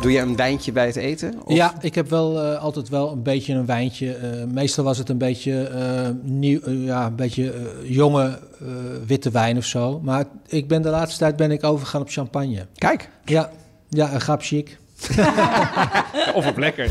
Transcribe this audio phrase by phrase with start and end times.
[0.00, 1.34] Doe je een wijntje bij het eten?
[1.44, 1.56] Of?
[1.56, 4.14] Ja, ik heb wel eh, altijd wel een beetje een wijntje.
[4.14, 8.66] Eh, meestal was het een beetje, eh, nieuw, ja, een beetje jonge eh,
[9.06, 10.00] witte wijn of zo.
[10.00, 12.66] Maar ik ben de laatste tijd ben ik overgegaan op champagne.
[12.74, 13.08] Kijk.
[13.24, 13.50] Ja,
[13.88, 14.78] ja een grap chic.
[16.34, 16.90] Of op lekker.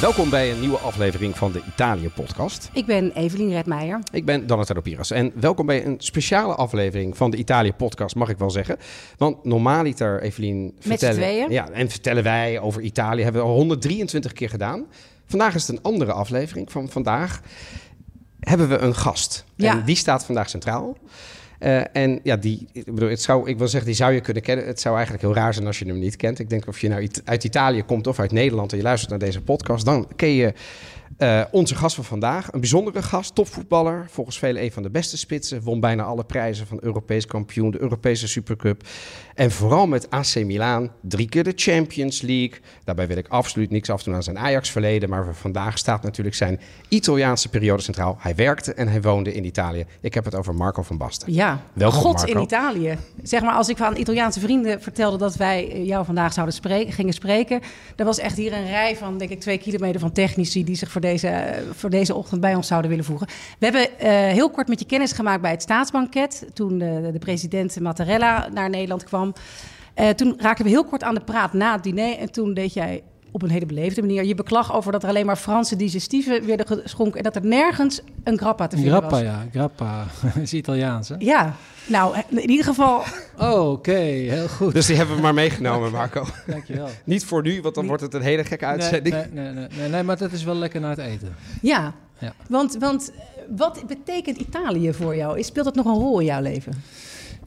[0.00, 2.70] Welkom bij een nieuwe aflevering van de Italië-podcast.
[2.72, 4.00] Ik ben Evelien Redmeijer.
[4.12, 8.38] Ik ben Donatello Piras en welkom bij een speciale aflevering van de Italië-podcast, mag ik
[8.38, 8.76] wel zeggen.
[9.16, 11.50] Want normaaliter, Evelien, vertellen, tweeën?
[11.50, 14.86] ja, en vertellen wij over Italië, hebben we al 123 keer gedaan.
[15.26, 16.72] Vandaag is het een andere aflevering.
[16.72, 17.40] Van vandaag
[18.40, 19.44] hebben we een gast.
[19.54, 19.72] Ja.
[19.72, 20.96] En die staat vandaag centraal.
[21.58, 24.42] Eh, en ja, die, ik bedoel, het zou, ik wil zeggen, die zou je kunnen
[24.42, 24.66] kennen.
[24.66, 26.38] Het zou eigenlijk heel raar zijn als je hem niet kent.
[26.38, 29.10] Ik denk of je nou It- uit Italië komt of uit Nederland en je luistert
[29.10, 30.52] naar deze podcast, dan ken je
[31.16, 32.52] eh, onze gast van vandaag.
[32.52, 34.06] Een bijzondere gast, topvoetballer.
[34.10, 35.62] Volgens velen een van de beste spitsen.
[35.62, 38.82] Won bijna alle prijzen van Europees kampioen, de Europese Supercup.
[39.38, 42.60] En vooral met AC Milan, drie keer de Champions League.
[42.84, 45.08] Daarbij wil ik absoluut niks afdoen aan zijn Ajax-verleden.
[45.08, 48.16] Maar vandaag staat natuurlijk zijn Italiaanse periode centraal.
[48.18, 49.86] Hij werkte en hij woonde in Italië.
[50.00, 51.32] Ik heb het over Marco van Basten.
[51.32, 52.32] Ja, Welkom, God Marco.
[52.32, 52.98] in Italië.
[53.22, 56.92] Zeg maar, als ik aan Italiaanse vrienden vertelde dat wij eh, jou vandaag zouden spreken,
[56.92, 57.60] gingen spreken,
[57.96, 60.90] dan was echt hier een rij van, denk ik, twee kilometer van technici die zich
[60.90, 63.26] voor deze, eh, voor deze ochtend bij ons zouden willen voegen.
[63.58, 67.18] We hebben eh, heel kort met je kennis gemaakt bij het staatsbanket, toen de, de
[67.18, 69.27] president Mattarella naar Nederland kwam.
[69.94, 72.72] Eh, toen raakten we heel kort aan de praat na het diner en toen deed
[72.72, 76.46] jij op een hele beleefde manier je beklag over dat er alleen maar Franse digestivien
[76.46, 79.20] werden geschonken en dat er nergens een grappa te vinden Grappa, was.
[79.20, 79.46] ja.
[79.52, 80.06] Grappa
[80.42, 81.14] is Italiaans, hè?
[81.18, 81.54] Ja,
[81.86, 83.02] nou, in ieder geval,
[83.38, 83.92] Oh, oké.
[83.92, 84.72] Heel goed.
[84.72, 86.24] Dus die hebben we maar meegenomen, Marco.
[86.46, 86.88] Dankjewel.
[87.04, 89.14] Niet voor nu, want dan wordt het een hele gekke uitzending.
[89.14, 91.34] nee, nee, nee, nee, nee, maar dat is wel lekker na het eten.
[91.62, 91.94] ja.
[92.20, 92.32] Ja.
[92.48, 93.20] Want, want eh,
[93.56, 95.38] wat betekent Italië voor jou?
[95.38, 96.72] Is- Speelt dat nog een rol in jouw leven?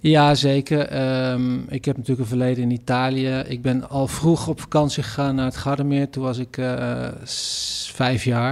[0.02, 0.88] Ja, zeker.
[0.88, 3.44] Ehm, ik heb natuurlijk een verleden in Italië.
[3.48, 6.10] Ik ben al vroeg op vakantie gegaan naar het Gardameer.
[6.10, 7.08] Toen was ik eh,
[7.94, 8.52] vijf jaar.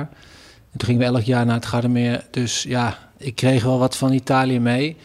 [0.72, 2.26] En toen gingen we elk jaar naar het Gardameer.
[2.32, 4.98] Dus ja, ik kreeg wel wat van Italië mee.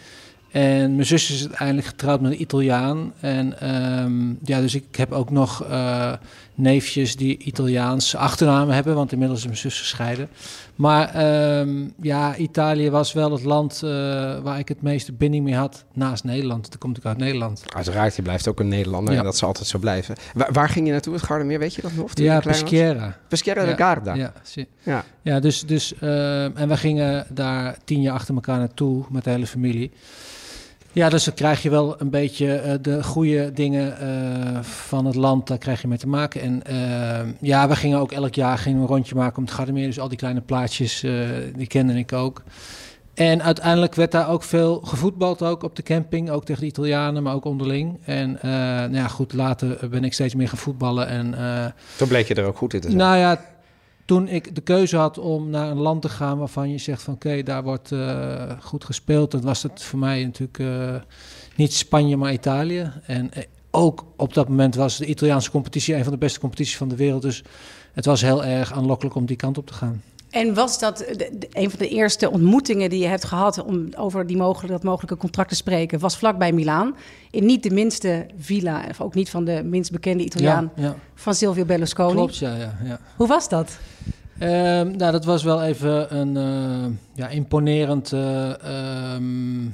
[0.50, 3.12] En mijn zus is uiteindelijk getrouwd met een Italiaan.
[3.20, 6.12] En ehm, ja, dus ik heb ook nog eh,
[6.54, 8.94] neefjes die Italiaanse achternamen hebben.
[8.94, 10.28] Want inmiddels is mijn zus gescheiden.
[10.74, 13.90] Maar ehm, ja, Italië was wel het land eh,
[14.42, 15.84] waar ik het meeste binding mee had.
[15.92, 16.70] Naast Nederland.
[16.70, 17.62] Toen kom ik uit Nederland.
[17.74, 19.18] Uiteraard, je blijft ook een Nederlander Ja.
[19.18, 20.14] en dat zal altijd zo blijven.
[20.34, 22.10] Waar, waar ging je naartoe, het Gardermeer, weet je dat nog?
[22.14, 22.40] Ja?
[22.40, 23.16] Peschiera.
[23.28, 24.14] Peschiera de Ja, Garda.
[24.14, 25.04] Ja, zie- Ja.
[25.22, 29.30] ja dus, dus eh, en we gingen daar tien jaar achter elkaar naartoe met de
[29.30, 29.90] hele familie.
[30.94, 35.14] Ja, dus dan krijg je wel een beetje eh, de goede dingen eh, van het
[35.14, 36.40] land, daar krijg je mee te maken.
[36.40, 39.86] En eh, ja, we gingen ook elk jaar gingen een rondje maken om het Gardermeer.
[39.86, 41.04] Dus al die kleine plaatjes,
[41.56, 42.42] die kende ik ook.
[43.14, 46.30] En uiteindelijk werd daar ook veel gevoetbald, ook op de camping.
[46.30, 47.98] Ook tegen de Italianen, maar ook onderling.
[48.04, 51.08] En nou ja, goed, later ben ik steeds meer gaan voetballen.
[51.08, 51.34] En
[51.96, 52.98] Toen bleek je er ook goed in te zijn.
[52.98, 53.40] nou ja,
[54.04, 57.14] toen ik de keuze had om naar een land te gaan waarvan je zegt van
[57.14, 60.94] oké, daar wordt eh, goed gespeeld, dan was het voor mij natuurlijk eh,
[61.56, 62.92] niet Spanje, maar Italië.
[63.06, 66.76] En eh, ook op dat moment was de Italiaanse competitie een van de beste competities
[66.76, 67.22] van de wereld.
[67.22, 67.42] Dus
[67.92, 70.02] het was heel erg aanlokkelijk om die kant op te gaan.
[70.34, 74.26] En was dat de- een van de eerste ontmoetingen die je hebt gehad om over
[74.26, 75.98] die mogelijke, dat mogelijke contract te spreken?
[75.98, 76.94] Was vlakbij Milaan.
[77.30, 80.94] In niet de minste villa, of ook niet van de minst bekende Italiaan, Ja, ja.
[81.14, 82.12] van Silvio Berlusconi.
[82.14, 82.98] klopt, ja, ja, ja.
[83.16, 83.78] Hoe was dat?
[84.38, 88.50] Ehm, nou, dat was wel even een eh, ja, imponerend eh,
[89.14, 89.68] ehm,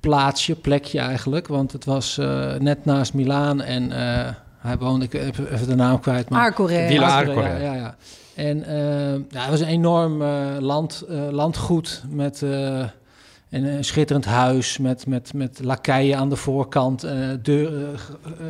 [0.00, 1.48] plaatsje, plekje eigenlijk.
[1.48, 4.28] Want het was eh, net naast Milaan en eh,
[4.58, 6.28] hij woonde, ik heb even de naam kwijt.
[6.28, 6.86] Maar Arcore.
[6.88, 7.62] Villa Arcore, Arcore.
[7.64, 7.96] Ja, ja, ja.
[8.34, 12.84] En ehm, ja, het was een enorm eh, land, eh, landgoed met eh,
[13.50, 17.12] een, schitterend huis met, met, met lakeien aan de voorkant, eh
[17.42, 18.46] deur, eh, eh,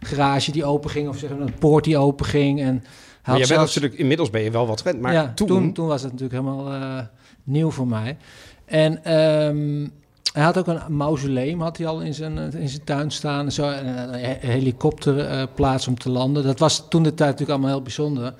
[0.00, 2.60] garage die open ging of zeg maar, een poort die open ging.
[2.60, 2.84] En maar
[3.22, 5.00] had je bent zelfs- natuurlijk, inmiddels ben je wel wat gewend.
[5.00, 6.98] Maar ja, toen, toen, toen, was het natuurlijk helemaal eh,
[7.44, 8.16] nieuw voor mij.
[8.64, 9.86] En ehm,
[10.32, 13.44] hij had ook een mausoleum had hij al in zijn, eh, in zijn tuin staan.
[13.44, 16.42] en Zo, en een he- helikopterplaats om te landen.
[16.44, 18.34] Dat was toen de tijd natuurlijk allemaal heel bijzonder.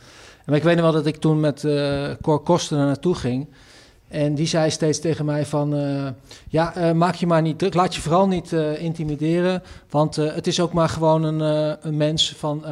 [0.47, 3.47] Maar ik weet nog wel dat ik toen met eh Cor Koster naar naartoe ging.
[4.09, 5.75] En die zei steeds tegen mij van...
[5.75, 6.07] eh,
[6.49, 7.75] ja, eh, maak je maar niet druk.
[7.75, 9.63] Laat je vooral niet intimideren.
[9.91, 11.41] Want het is ook maar gewoon een,
[11.81, 12.65] een mens van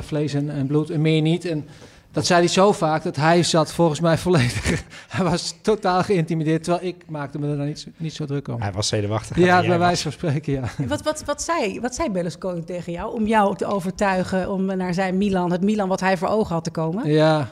[0.00, 0.90] vlees en, en bloed.
[0.90, 1.44] En meer niet.
[1.44, 1.68] En
[2.12, 4.84] dat zei hij zo vaak dat hij zat volgens mij volledig...
[5.08, 6.64] hij was totaal geïntimideerd.
[6.64, 8.60] Terwijl ik maakte me er dan niet, zo- niet zo druk om.
[8.60, 9.36] Hij was zenuwachtig.
[9.36, 10.62] Ja, bij wijze van spreken, ja.
[10.86, 14.94] Wat, wat, wat, zei, wat zei Berlusconi tegen jou om jou te overtuigen om naar
[14.94, 17.10] zijn Milan, het Milan wat hij voor ogen had te komen?
[17.10, 17.48] Ja,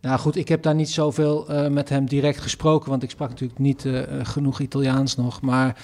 [0.00, 3.28] Nou goed, ik heb daar niet zoveel uh, met hem direct gesproken, want ik sprak
[3.28, 5.40] natuurlijk niet uh, genoeg Italiaans nog.
[5.40, 5.76] Maar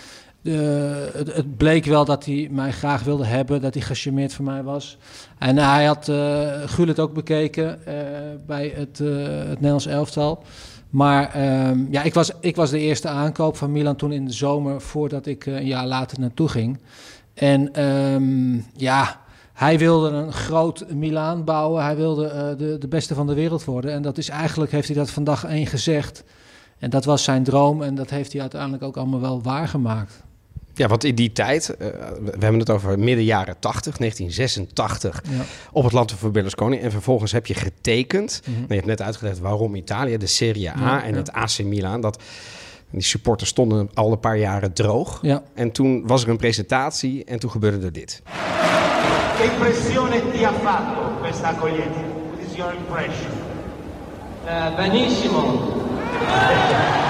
[0.42, 4.62] het, het, bleek wel dat hij mij graag wilde hebben, dat hij gecharmeerd voor mij
[4.62, 4.98] was.
[5.38, 7.78] En hij had uh, Gul het ook bekeken
[8.46, 10.42] bij het, het Nederlands elftal.
[10.90, 14.32] Maar um, ja, ik was, ik was de eerste aankoop van Milan toen in de
[14.32, 16.78] zomer, voordat ik een jaar later naartoe ging.
[17.34, 19.20] En um, ja,
[19.52, 21.84] hij wilde een groot Milaan bouwen.
[21.84, 23.92] Hij wilde uh, de, de beste van de wereld worden.
[23.92, 26.24] En dat is eigenlijk, heeft hij dat vandaag één gezegd.
[26.78, 27.82] En dat was zijn droom.
[27.82, 30.22] En dat heeft hij uiteindelijk ook allemaal wel waargemaakt.
[30.74, 31.86] Ja, want in die tijd, uh,
[32.22, 35.44] we hebben het over midden jaren 80, 1986, ja.
[35.72, 36.78] op het land van Berlusconi.
[36.78, 38.42] En vervolgens heb je getekend.
[38.44, 38.64] Mm -hmm.
[38.68, 41.16] Je hebt net uitgelegd waarom Italië, de Serie A ja, en ja.
[41.16, 42.00] het AC Milan.
[42.00, 42.22] Dat,
[42.90, 45.18] die supporters stonden al een paar jaren droog.
[45.22, 45.42] Ja.
[45.54, 48.22] En toen was er een presentatie en toen gebeurde er dit.
[49.36, 52.00] Che impressione ti ha fatto questa accoglienza?
[52.32, 53.30] What is your impression?
[54.44, 55.68] Uh, benissimo.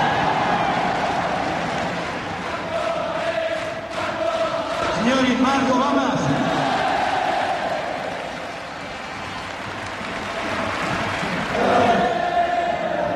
[5.01, 6.21] Signori, Marco Lamas.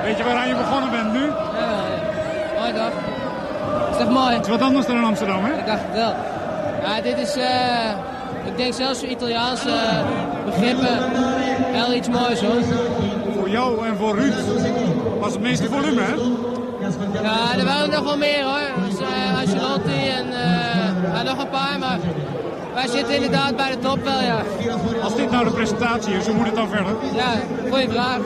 [0.02, 1.24] Weet je waaraan je begonnen bent nu?
[1.24, 1.30] Ja,
[2.58, 2.92] mooie dag.
[3.90, 4.34] Is dat mooi?
[4.34, 5.58] Het is wat anders dan in Amsterdam, hè?
[5.58, 6.14] Ik dacht het wel.
[6.82, 7.36] Ja, dit is...
[7.36, 7.44] Uh...
[8.46, 9.70] Ik denk zelfs voor Italiaanse
[10.44, 10.98] begrippen
[11.72, 12.62] wel iets moois hoor.
[13.36, 14.34] Voor jou en voor Ruud
[15.20, 16.14] was het meeste volume hè?
[17.22, 18.86] Ja, er waren nog wel meer hoor.
[18.88, 20.63] Dus, uh, Ancelotti en uh,
[21.24, 21.98] nog een paar, maar
[22.74, 24.42] wij zitten inderdaad bij de top wel ja.
[25.02, 26.94] Als dit nou de presentatie is, hoe moet het dan verder?
[27.14, 27.40] Ja,
[27.70, 28.20] goede vraag.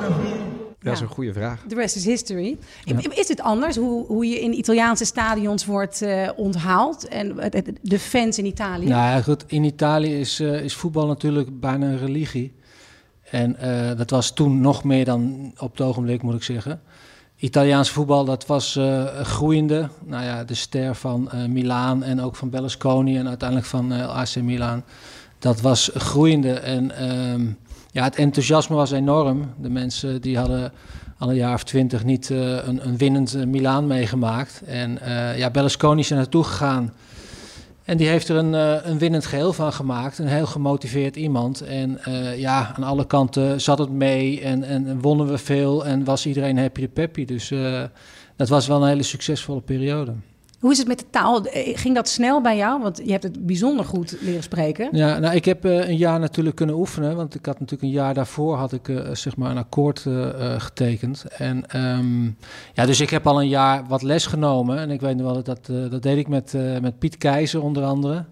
[0.80, 1.64] Dat is een goede vraag.
[1.69, 2.58] The rest is history.
[2.84, 2.96] Ja.
[3.14, 7.36] Is het anders hoe, hoe je in Italiaanse stadions wordt uh, onthaald en
[7.82, 8.88] de fans in Italië?
[8.88, 9.44] Nou ja, goed.
[9.46, 12.52] In Italië is, uh, is voetbal natuurlijk bijna een religie.
[13.31, 16.81] En uh, dat was toen nog meer dan op het ogenblik, moet ik zeggen.
[17.38, 18.79] Italiaans voetbal, dat was
[19.23, 19.88] groeiende.
[20.05, 24.82] Nou ja, de ster van Milaan en ook van Berlusconi en uiteindelijk van AC Milan.
[25.38, 26.90] Dat was groeiende en...
[26.90, 27.46] ehm,
[27.93, 29.52] ja, het enthousiasme was enorm.
[29.56, 30.73] De mensen die hadden
[31.19, 34.62] al een jaar of twintig niet uh, een, een winnend uh, Milaan meegemaakt.
[34.67, 36.93] En uh, ja, Berlusconi is er naartoe gegaan.
[37.88, 38.52] En die heeft er een,
[38.90, 40.19] een winnend geheel van gemaakt.
[40.19, 41.61] Een heel gemotiveerd iemand.
[41.61, 42.00] En
[42.37, 45.87] ja, aan alle kanten zat het mee en, en, en, wonnen we veel.
[45.87, 47.25] En was iedereen happy de peppy.
[47.25, 47.52] Dus
[48.37, 50.12] dat was wel een hele succesvolle periode.
[50.58, 51.46] Hoe is het met de taal?
[51.52, 52.82] Ging dat snel bij jou?
[52.82, 54.88] Want je hebt het bijzonder goed leren spreken.
[54.93, 57.16] Ja, nou, ik heb uh, een jaar natuurlijk kunnen oefenen.
[57.16, 60.28] Want ik had natuurlijk een jaar daarvoor had ik, uh, zeg maar een akkoord uh,
[60.60, 61.25] getekend.
[61.25, 62.37] En um,
[62.72, 64.78] ja, dus ik heb al een jaar wat les genomen.
[64.78, 68.25] En ik weet nog wel, dat, dat deed ik met, met Piet Keizer onder andere.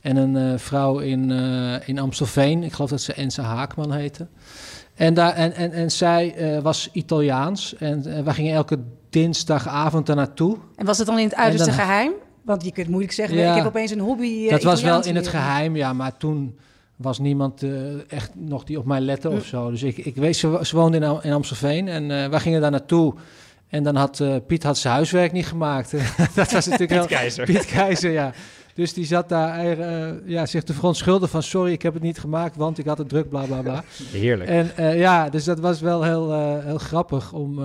[0.00, 1.30] En een vrouw in,
[1.84, 2.62] in Amstelveen.
[2.62, 4.26] Ik geloof dat ze Ense Haakman heette.
[4.94, 7.76] En, daar, en, en, en zij was Italiaans.
[7.76, 8.78] En wij gingen elke
[9.14, 10.56] dinsdagavond daar naartoe.
[10.76, 12.12] En was het dan in het uiterste dan, geheim?
[12.42, 14.44] Want je kunt moeilijk zeggen, ja, ik heb opeens een hobby.
[14.44, 15.92] Uh, dat was wel in het geheim, ja.
[15.92, 16.58] Maar toen
[16.96, 19.70] was niemand uh, echt nog die op mij lette of zo.
[19.70, 22.70] Dus ik, ik weet, ze, ze woonde in, in Amstelveen en uh, wij gingen daar
[22.70, 23.14] naartoe.
[23.68, 25.90] En dan had uh, Piet had zijn huiswerk niet gemaakt.
[26.34, 27.06] dat was natuurlijk Piet heel...
[27.06, 27.44] Keizer.
[27.44, 28.32] Piet Keizer, ja.
[28.74, 31.42] Dus die zat daar uh, ja, zich te verontschuldigen van...
[31.42, 33.84] sorry, ik heb het niet gemaakt, want ik had het druk, bla, bla, bla.
[34.12, 34.50] Heerlijk.
[34.50, 37.32] En uh, ja, dus dat was wel heel, uh, heel grappig...
[37.32, 37.56] om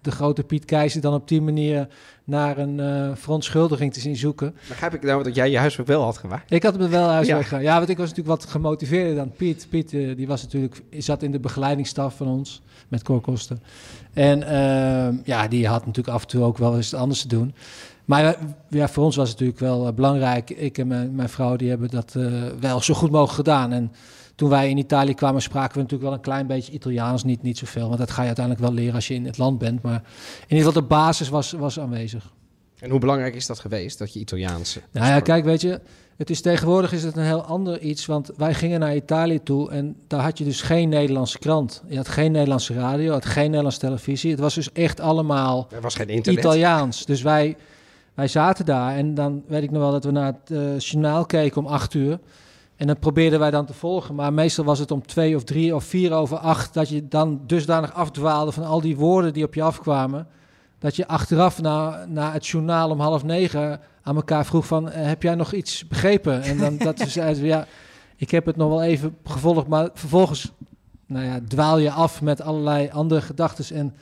[0.00, 1.88] de grote Piet Keizer dan op die manier...
[2.24, 4.54] naar een verontschuldiging te zien zoeken.
[4.68, 6.50] Begrijp ik nou dat jij je huiswerk wel had gemaakt?
[6.50, 7.46] Ik had het wel huiswerk ja.
[7.46, 7.62] gedaan.
[7.62, 9.66] Ja, want ik was natuurlijk wat gemotiveerder dan Piet.
[9.70, 12.62] Piet die was natuurlijk, zat in de begeleidingsstaf van ons...
[12.88, 13.62] met Koorkosten.
[14.12, 17.54] En ehm, ja, die had natuurlijk af en toe ook wel eens anders te doen...
[18.08, 18.36] Maar
[18.68, 20.50] ja, voor ons was het natuurlijk wel uh, belangrijk.
[20.50, 23.72] Ik en mijn, mijn, vrouw die hebben dat uh, wel zo goed mogelijk gedaan.
[23.72, 23.92] En
[24.34, 27.24] toen wij in Italië kwamen, spraken we natuurlijk wel een klein beetje Italiaans.
[27.24, 29.58] Niet, niet zoveel, want dat ga je uiteindelijk wel leren als je in het land
[29.58, 29.82] bent.
[29.82, 30.02] Maar
[30.46, 32.32] in ieder geval de basis was, was aanwezig.
[32.78, 34.78] En hoe belangrijk is dat geweest, dat je Italiaans...
[34.92, 35.80] Nou ja, kijk, weet je,
[36.16, 38.06] het is tegenwoordig is het een heel ander iets.
[38.06, 41.82] Want wij gingen naar Italië toe en daar had je dus geen Nederlandse krant.
[41.88, 44.30] Je had geen Nederlandse radio, had geen Nederlandse televisie.
[44.30, 46.44] Het was dus echt allemaal er was geen internet.
[46.44, 47.04] Italiaans.
[47.04, 47.56] Dus wij...
[48.18, 51.26] Wij zaten daar en dan weet ik nog wel dat we naar het uh, journaal
[51.26, 52.18] keken om acht uur.
[52.76, 54.14] En dat probeerden wij dan te volgen.
[54.14, 56.74] Maar meestal was het om twee of drie of vier over acht...
[56.74, 60.26] dat je dan dusdanig afdwaalde van al die woorden die op je afkwamen...
[60.78, 64.88] dat je achteraf na, na het journaal om half negen aan elkaar vroeg van...
[64.88, 66.42] Uh, heb jij nog iets begrepen?
[66.42, 67.66] En dan dat ze zeiden, ja,
[68.16, 69.66] ik heb het nog wel even gevolgd...
[69.66, 70.52] maar vervolgens
[71.06, 73.76] nou ja, dwaal je af met allerlei andere gedachten...
[73.76, 73.94] en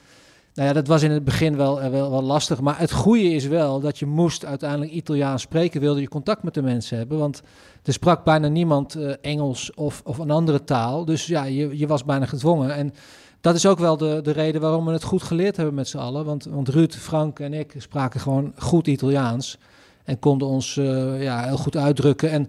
[0.56, 2.60] nou ja, dat was in het begin wel, wel, wel lastig.
[2.60, 5.80] Maar het goede is wel dat je moest uiteindelijk Italiaans spreken.
[5.80, 7.18] Wilde je contact met de mensen hebben.
[7.18, 7.42] Want
[7.82, 11.04] er sprak bijna niemand uh, Engels of, of een andere taal.
[11.04, 12.74] Dus ja, je, je was bijna gedwongen.
[12.74, 12.94] En
[13.40, 15.98] dat is ook wel de, de reden waarom we het goed geleerd hebben met z'n
[15.98, 16.24] allen.
[16.24, 19.58] Want, want Ruud, Frank en ik spraken gewoon goed Italiaans.
[20.04, 22.30] En konden ons eh, ja, heel goed uitdrukken.
[22.30, 22.48] En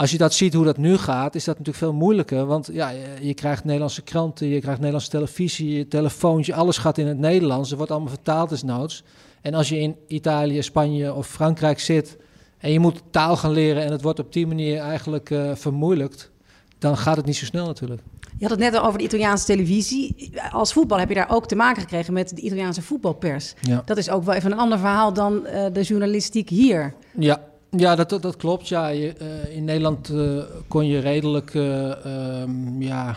[0.00, 2.46] als je dat ziet hoe dat nu gaat, is dat natuurlijk veel moeilijker.
[2.46, 7.06] Want ja, je, krijgt Nederlandse kranten, je krijgt Nederlandse televisie, je telefoontje, alles gaat in
[7.06, 7.70] het Nederlands.
[7.70, 9.04] Er wordt allemaal vertaald desnoods.
[9.40, 12.16] En als je in Italië, Spanje of Frankrijk zit
[12.58, 16.30] en je moet taal gaan leren en het wordt op die manier eigenlijk eh, vermoeilijkt,
[16.78, 18.02] dan gaat het niet zo snel natuurlijk.
[18.38, 20.32] Je had het net al over de Italiaanse televisie.
[20.50, 23.54] Als voetbal heb je daar ook te maken gekregen met de Italiaanse voetbalpers.
[23.60, 23.82] Ja.
[23.84, 26.94] Dat is ook wel even een ander verhaal dan eh, de journalistiek hier.
[27.18, 28.68] Ja, ja dat, dat, klopt.
[28.68, 33.16] Ja, je, eh, in Nederland eh, kon je redelijk, eh, ehm, ja,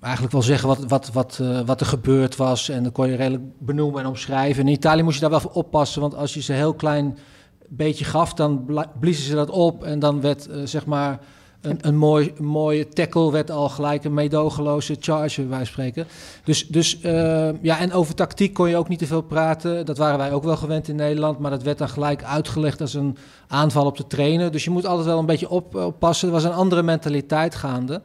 [0.00, 2.68] eigenlijk wel zeggen wat, wat, wat, wat er gebeurd was.
[2.68, 4.66] En dan kon je redelijk benoemen en omschrijven.
[4.66, 7.18] In Italië moest je daar wel voor oppassen, want als je ze heel klein
[7.68, 8.66] beetje gaf, dan
[9.00, 9.84] bliezen ze dat op.
[9.84, 11.20] En dan werd, zeg maar,
[11.60, 16.06] een, een, mooi, mooie tackle werd al gelijk een meedogenloze charge, van spreken.
[16.44, 19.86] Dus, dus eh, ja, en over tactiek kon je ook niet te veel praten.
[19.86, 22.94] Dat waren wij ook wel gewend in Nederland, maar dat werd dan gelijk uitgelegd als
[22.94, 23.16] een
[23.48, 24.50] aanval op de trainer.
[24.50, 26.28] Dus je moet altijd wel een beetje op, oppassen.
[26.28, 28.02] Er was een andere mentaliteit gaande.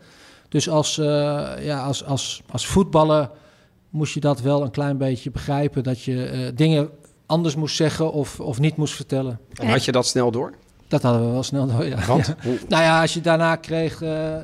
[0.49, 1.05] Dus als, eh,
[1.59, 3.29] ja, als, als, als voetballer
[3.89, 5.83] moest je dat wel een klein beetje begrijpen.
[5.83, 6.89] Dat je eh, dingen
[7.25, 9.39] anders moest zeggen of, of niet moest vertellen.
[9.53, 10.53] En had je dat snel door?
[10.87, 12.05] Dat hadden we wel snel door, ja.
[12.05, 12.25] Want?
[12.25, 12.35] Ja.
[12.67, 14.35] Nou ja, als je daarna kreeg eh,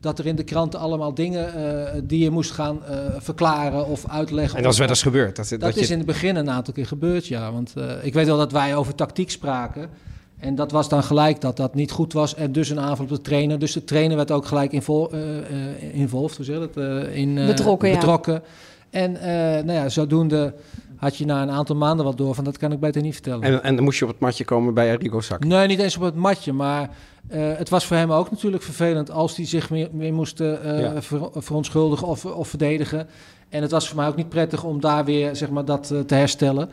[0.00, 4.08] dat er in de kranten allemaal dingen eh, die je moest gaan eh, verklaren of
[4.08, 4.56] uitleggen.
[4.56, 5.36] En dat is wel eens gebeurd.
[5.36, 7.52] Dat, dat, dat je, is in het begin een aantal keer gebeurd, ja.
[7.52, 9.90] Want eh, ik weet wel dat wij over tactiek spraken.
[10.38, 12.34] En dat was dan gelijk dat dat niet goed was.
[12.34, 13.58] En dus een aanval op de trainer.
[13.58, 16.76] Dus de trainer werd ook gelijk invol, eh, eh, involved, hoe zeg je dat?
[16.76, 17.94] Eh, in, eh, Betrokken, ja.
[17.94, 18.42] betrokken.
[18.90, 20.54] En eh, nou ja, zodoende
[21.00, 23.42] had je na een aantal maanden wat door van dat kan ik beter niet vertellen.
[23.42, 25.48] en, en dan moest je op het matje komen bij Arrigo Sacchi.
[25.48, 26.90] Nee, niet eens op het matje, maar
[27.28, 31.02] eh, het was voor hem ook natuurlijk vervelend als hij zich meer, meer moest Ja.
[31.02, 33.08] ver- verontschuldigen of, of verdedigen.
[33.48, 36.14] En het was voor mij ook niet prettig om daar weer zeg maar, dat te
[36.14, 36.68] herstellen.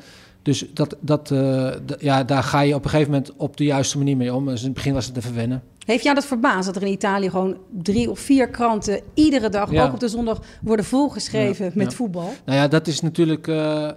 [0.47, 3.97] Dus dat, dat, eh, ja, daar ga je op een gegeven moment op de juiste
[3.97, 4.45] manier mee om.
[4.45, 5.63] Dus in het begin was het even wennen.
[5.85, 9.71] Heeft jou dat verbaasd dat er in Italië gewoon drie of vier kranten iedere dag,
[9.71, 9.85] Ja.
[9.85, 11.97] ook op de zondag, worden volgeschreven Ja, met ja.
[11.97, 12.33] voetbal?
[12.45, 13.47] Nou ja, dat is natuurlijk.
[13.47, 13.89] eh,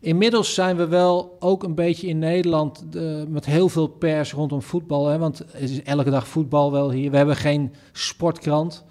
[0.00, 4.62] inmiddels zijn we wel ook een beetje in Nederland eh, met heel veel pers rondom
[4.62, 5.06] voetbal.
[5.06, 7.10] Hè, want het is elke dag voetbal wel hier.
[7.10, 8.84] We hebben geen sportkrant.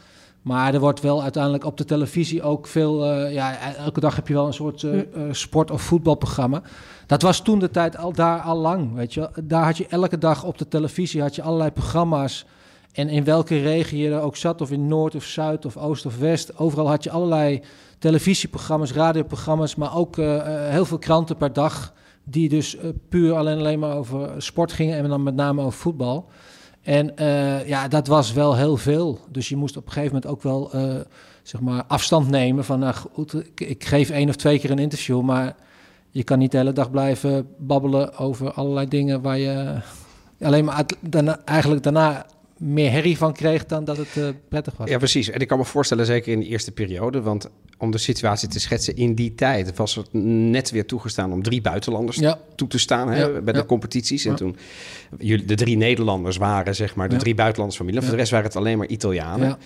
[0.46, 3.06] Maar er wordt wel uiteindelijk op de televisie ook veel.
[3.06, 6.62] eh, ja, elke dag heb je wel een soort eh, eh, sport- of voetbalprogramma.
[7.06, 8.94] Dat was toen de tijd al daar al lang.
[8.94, 9.30] Weet je.
[9.44, 12.46] Daar had je elke dag op de televisie had je allerlei programma's.
[12.92, 16.06] En in welke regio je er ook zat, of in Noord of Zuid of Oost
[16.06, 17.62] of West, overal had je allerlei
[18.00, 20.16] televisieprogramma's, radioprogramma's, maar ook
[20.70, 21.94] heel veel kranten per dag.
[22.24, 22.78] Die dus
[23.10, 26.30] puur alleen, alleen maar over sport gingen en dan met name over voetbal.
[26.86, 29.20] En eh, ja, dat was wel heel veel.
[29.30, 30.96] Dus je moest op een gegeven moment ook wel eh,
[31.44, 32.96] zeg maar afstand nemen van, nou
[33.56, 35.56] ik, geef één of twee keer een interview, maar
[36.10, 39.77] je kan niet de hele dag blijven babbelen over allerlei dingen waar je
[40.42, 40.86] alleen maar
[41.46, 42.25] eigenlijk daarna
[42.58, 44.90] meer herrie van kreeg dan dat het eh, prettig was.
[44.90, 45.30] Ja, precies.
[45.30, 48.60] En ik kan me voorstellen, zeker in de eerste periode, want om de situatie te
[48.60, 52.40] schetsen, in die tijd was het net weer toegestaan om drie buitenlanders Ja.
[52.56, 53.66] toe te staan hè, Ja, bij de ja.
[53.66, 54.26] competities.
[54.26, 54.56] En toen
[55.20, 58.02] jullie, de drie Nederlanders waren, zeg maar, de drie buitenlanders familie.
[58.02, 59.58] Voor de rest waren het alleen maar Italianen.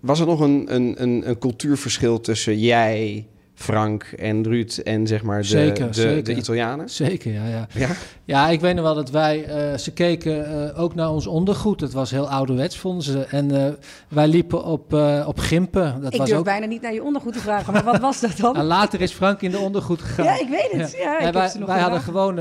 [0.00, 5.22] Was er nog een, een, een, een cultuurverschil tussen jij, Frank en Ruud en zeg
[5.22, 6.24] maar de, Zeker, de, zeker.
[6.24, 6.90] de Italianen?
[6.90, 7.66] Zeker, ja, ja.
[7.72, 7.88] Ja?
[8.24, 11.78] Ja, ik weet nog wel dat wij, eh, ze keken eh, ook naar ons ondergoed.
[11.78, 13.24] Dat was heel ouderwets, vonden ze.
[13.24, 13.72] En eh,
[14.08, 16.00] wij liepen op, eh, op gimpen.
[16.00, 16.44] Dat ik was durf ook...
[16.44, 18.52] bijna niet naar je ondergoed te vragen, maar wat was dat dan?
[18.64, 20.24] Nou, later is Frank in de ondergoed gegaan.
[20.24, 20.92] Ja, ik weet het.
[20.92, 22.34] Ja, ik Ja, heb wij ze nog wij hadden gewoon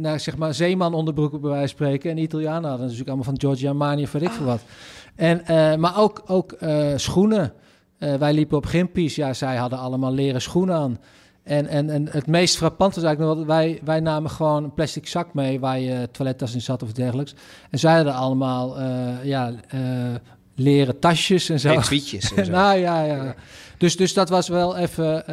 [0.00, 2.10] nou, zeg maar zeeman onderbroeken bij wijze van spreken.
[2.10, 4.60] En de Italianen hadden natuurlijk allemaal van Giorgio Armani of weet ik veel wat.
[5.14, 7.52] En, eh, maar ook, ook eh, schoenen.
[8.04, 9.14] Eh, wij liepen op gimpies.
[9.14, 10.98] Ja, zij hadden allemaal leren schoenen aan.
[11.42, 14.74] En, en, en het meest frappant was eigenlijk nog dat wij, wij namen gewoon een
[14.74, 17.34] plastic zak mee waar je toilettas in zat of dergelijks.
[17.70, 19.80] En zij hadden allemaal eh, ja, eh,
[20.54, 21.68] leren tasjes en zo.
[21.68, 22.52] En tweetjes en zo.
[22.52, 23.34] nou ja, ja.
[23.78, 25.24] Dus, dus dat was wel even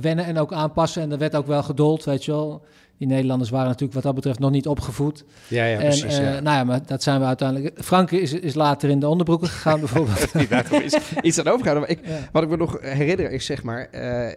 [0.00, 1.02] wennen en ook aanpassen.
[1.02, 2.62] En er werd ook wel geduld, weet je wel.
[3.00, 5.24] Die Nederlanders waren natuurlijk wat dat betreft nog niet opgevoed.
[5.48, 6.18] ja, ja, en precies.
[6.18, 6.40] eh, ja.
[6.40, 7.78] nou ja, maar dat zijn we uiteindelijk.
[7.84, 10.32] Frank is, is later in de onderbroeken gegaan bijvoorbeeld.
[10.50, 11.80] Er is iets aan overgehouden.
[11.80, 12.28] Maar ik, Ja.
[12.32, 13.88] Wat ik me nog herinner is, zeg maar...
[13.90, 14.34] eh, eh,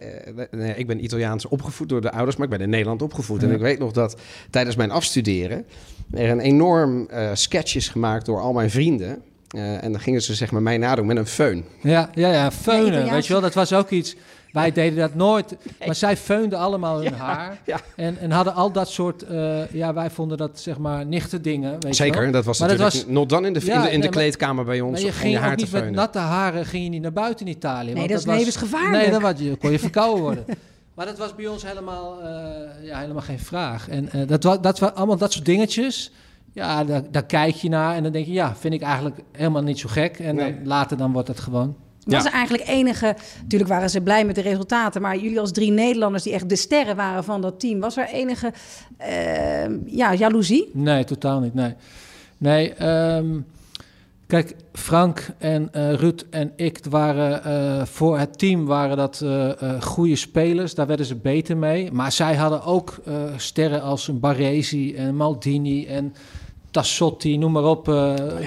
[0.50, 3.42] nee, ik ben Italiaans opgevoed door de ouders, maar ik ben in Nederland opgevoed.
[3.42, 4.16] En ik weet nog dat
[4.50, 5.64] tijdens mijn afstuderen...
[6.12, 9.22] er een enorm eh sketch is gemaakt door al mijn vrienden...
[9.48, 11.64] Eh, en dan gingen ze zeg maar mij nadoen met een föhn.
[11.82, 13.42] Ja, ja, ja, feunen, weet je wel.
[13.42, 14.16] Dat was ook iets...
[14.54, 15.56] Wij deden dat nooit.
[15.86, 17.58] Maar zij feunden allemaal hun haar.
[17.64, 17.78] ja.
[17.96, 19.22] En, en hadden al dat soort...
[19.22, 21.76] eh, ja, wij vonden dat zeg maar nichte dingen.
[21.80, 24.64] Weet Zeker, dat was Maar dat natuurlijk not dan in de, in de, in kleedkamer
[24.64, 26.84] bij ons Maar je om ging je ook haar te niet met natte haren ging
[26.84, 27.84] je niet naar buiten in Italië.
[27.86, 28.92] Nee, want dat is was- levensgevaarlijk.
[29.02, 30.44] Nee, dan was je, kon je verkouden worden.
[30.94, 33.88] Maar dat was bij ons helemaal, eh, ja, helemaal geen vraag.
[33.88, 36.10] En eh, dat, was, dat was allemaal dat soort dingetjes.
[36.52, 39.62] Ja, daar, daar kijk je naar en dan denk je, ja, vind ik eigenlijk helemaal
[39.62, 40.18] niet zo gek.
[40.18, 40.54] En Nee.
[40.54, 41.76] dan, later dan wordt het gewoon.
[42.04, 42.28] Was Ja.
[42.28, 43.16] er eigenlijk enige...
[43.42, 45.02] Natuurlijk waren ze blij met de resultaten...
[45.02, 47.80] maar jullie als drie Nederlanders die echt de sterren waren van dat team...
[47.80, 48.52] was er enige
[48.96, 50.70] eh, ja, jaloezie?
[50.72, 51.54] Nee, totaal niet.
[51.54, 51.74] Nee,
[52.38, 53.40] nee ehm,
[54.26, 59.24] kijk, Frank en eh, Ruud en ik waren eh, voor het team waren dat
[59.80, 60.74] goede spelers.
[60.74, 61.92] Daar werden ze beter mee.
[61.92, 63.02] Maar zij hadden ook
[63.36, 66.14] sterren als een Baresi en Maldini en
[66.74, 67.84] Tassotti, noem maar op.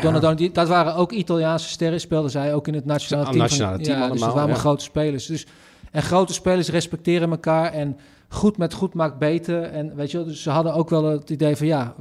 [0.01, 0.36] Donadoni.
[0.36, 2.00] Die- dat waren ook Italiaanse sterren.
[2.00, 3.38] Speelden zij ook in het nationale team.
[3.38, 4.62] nationale van, team ja, dus allemaal, dat waren ja.
[4.62, 5.25] grote spelers.
[5.25, 5.46] Dus,
[5.91, 7.98] en grote spelers respecteren elkaar en
[8.29, 9.63] goed met goed maakt beter.
[9.63, 11.93] En weet je, dus ze hadden ook wel het idee van ja,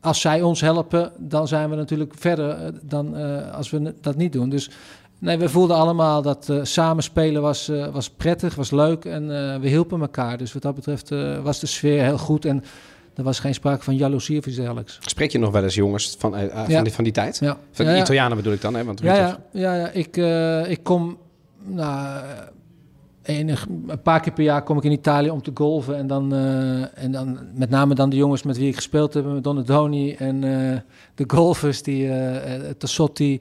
[0.00, 4.16] als zij ons helpen, dan zijn we natuurlijk verder eh, dan eh, als we dat
[4.16, 4.48] niet doen.
[4.48, 4.70] Dus
[5.18, 9.26] nee, we voelden allemaal dat eh samen spelen was, was prettig, was leuk en
[9.60, 10.38] we hielpen elkaar.
[10.38, 11.08] Dus wat dat betreft
[11.42, 12.64] was de sfeer heel goed en
[13.16, 14.98] er was geen sprake van jaloezie of iets dergelijks.
[15.00, 16.82] Spreek je nog wel eens jongens van, eh, eh, van, Ja.
[16.82, 17.38] die, van die tijd?
[17.38, 17.98] Ja, Van de ja.
[18.00, 18.84] Italianen bedoel ik dan, hè?
[18.84, 19.90] Want Ja, ja, ja.
[19.90, 21.16] Ik, eh, ik kom
[21.64, 22.24] nou,
[23.22, 25.96] enig, een paar keer per jaar kom ik in Italië om te golven.
[25.96, 26.32] En dan,
[26.94, 30.40] en dan met name dan de jongens met wie ik gespeeld heb, met Donadoni en
[31.14, 32.10] de golfers, die
[32.78, 33.40] Tassotti,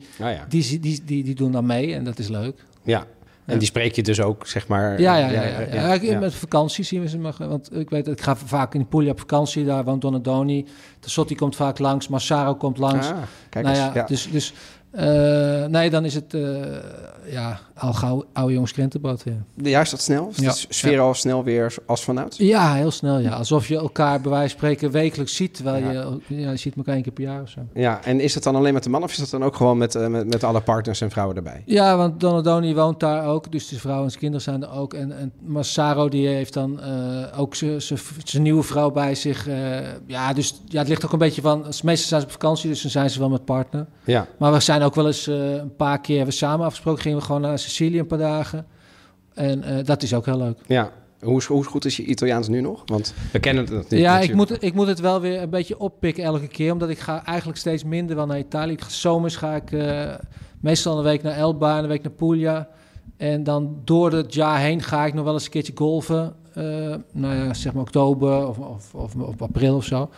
[0.50, 2.63] die, die, die, die, die doen dan mee en dat is leuk.
[2.84, 3.05] ja.
[3.46, 5.02] En die spreek je dus ook, zeg maar...
[5.02, 5.75] Ja, ja, eh, ja.
[5.75, 5.94] ja, ja.
[5.94, 7.34] ik- Met vakantie zien we ze maar.
[7.38, 9.66] Want ik weet, ik ga vaak in Puglia op vakantie.
[9.66, 10.66] Daar woont Donadoni.
[11.00, 12.08] Tassotti komt vaak langs.
[12.08, 13.08] Massaro komt langs.
[13.08, 13.18] Ah,
[13.50, 13.86] kijk nou eens.
[13.86, 14.06] ja, ja.
[14.06, 14.54] dus, dus
[14.96, 16.42] eh, nee, dan is het eh,
[17.32, 19.24] ja, al gauw oude jongens krentenbad.
[19.25, 19.32] Ja.
[19.70, 20.30] Juist dat snel?
[20.32, 20.52] Is Ja.
[20.52, 22.38] de sfeer al snel weer als vanuit?
[22.38, 23.18] ja, heel snel.
[23.20, 23.30] Ja.
[23.32, 25.54] Alsof je elkaar bij wijze van spreken wekelijks ziet.
[25.54, 27.60] Terwijl je, ja, je ziet elkaar één keer per jaar of zo.
[27.74, 29.78] Ja, en is het dan alleen met de man of is dat dan ook gewoon
[29.78, 31.62] met, eh, met, met alle partners en vrouwen erbij?
[31.66, 33.52] Ja, want Donadoni woont daar ook.
[33.52, 34.94] Dus de vrouw en zijn kinderen zijn er ook.
[34.94, 36.80] En, en Massaro die heeft dan
[37.38, 39.48] ook zijn- nieuwe vrouw bij zich.
[40.08, 41.60] ja, dus ja, het ligt ook een beetje van...
[41.84, 43.86] Meestal zijn ze op vakantie, dus dan zijn ze wel met partner.
[44.03, 47.02] Ja, Maar we zijn ook wel eens eh, een paar keer hebben we samen afgesproken.
[47.02, 48.66] Gingen we gewoon naar Sicilië een paar dagen.
[49.34, 50.58] En eh, dat is ook heel leuk.
[50.68, 50.92] ja.
[51.20, 52.84] Hoe, hoe goed is je Italiaans nu nog?
[52.86, 54.02] Want we kennen het natuurlijk.
[54.02, 56.72] ja, ik moet, ik moet het wel weer een beetje oppikken elke keer.
[56.72, 58.72] Omdat ik ga eigenlijk steeds minder wel naar Italië.
[58.72, 60.14] Ik, zomers ga ik eh,
[60.62, 62.70] meestal een week naar Elba en een week naar Puglia.
[63.18, 66.36] En dan door het jaar heen ga ik nog wel eens een keertje golven.
[66.55, 66.63] Eh,
[67.11, 70.09] nou ja, zeg maar oktober of, of, of, of april of zo.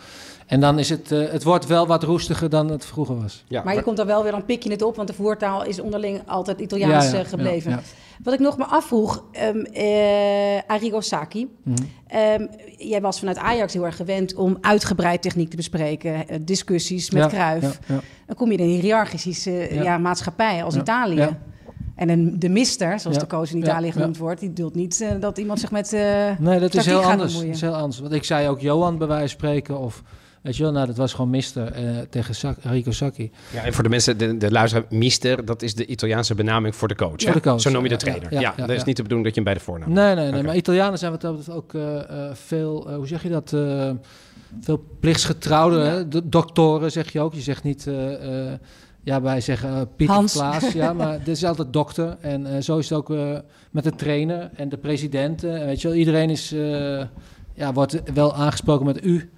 [0.46, 3.44] En dan is het, eh, het wordt wel wat roestiger dan het vroeger was.
[3.48, 4.96] Ja, maar je komt dan wel weer, dan pik je het op...
[4.96, 7.70] want de voertaal is onderling altijd Italiaans Ja, ja, eh, gebleven.
[7.70, 7.82] ja, ja.
[8.22, 11.48] Wat ik nog me afvroeg, ehm eh, Arrigo Sacchi.
[11.62, 11.76] Mhm.
[12.06, 12.46] Ehm,
[12.76, 17.28] jij was vanuit Ajax heel erg gewend om uitgebreid techniek te bespreken, discussies met Ja,
[17.28, 17.78] Cruijff.
[17.86, 18.00] ja, ja.
[18.26, 19.82] Dan kom je in een hiërarchische ja.
[19.82, 19.98] Ja.
[19.98, 21.36] maatschappij als Ja, Italië.
[21.98, 23.92] En een, de mister, zoals Ja, de coach in Italië ja.
[23.92, 25.92] genoemd wordt, die doet niet eh, dat iemand zich met.
[25.92, 27.28] eh, Nee, dat is tactiek heel gaat anders.
[27.32, 27.46] bemoeien.
[27.52, 27.98] Dat is heel anders.
[28.00, 29.78] Want ik zei ook Johan bij wijze van spreken.
[29.78, 30.02] Of,
[30.42, 33.30] weet je wel, nou, dat was gewoon mister eh, tegen Sak- Rico Sacchi.
[33.52, 36.88] Ja, en voor de mensen, de, de luisteraar, mister, dat is de Italiaanse benaming voor
[36.88, 37.22] de coach.
[37.22, 38.32] Voor de coach, Zo noem je de trainer.
[38.32, 38.86] ja, Ja, ja, ja, dat is ja.
[38.86, 40.42] niet de bedoeling dat je hem bij de voornaam Nee, nee, nee.
[40.42, 43.52] Maar Italianen zijn wat dat ook eh, eh, veel, hoe zeg je dat?
[43.52, 43.90] eh,
[44.60, 45.90] veel plichtsgetrouwden.
[45.90, 46.08] hè?
[46.08, 47.34] De doktoren zeg je ook.
[47.34, 48.52] Je zegt niet, eh, eh,
[49.02, 50.32] ja, wij zeggen eh, Piet Hans.
[50.32, 50.72] Klaas.
[50.72, 52.16] Ja, maar het is altijd dokter.
[52.20, 53.38] En eh, zo is het ook eh,
[53.70, 55.40] met de trainer en de president.
[55.40, 57.04] weet je wel, iedereen is, eh,
[57.54, 59.30] ja, wordt wel aangesproken met u.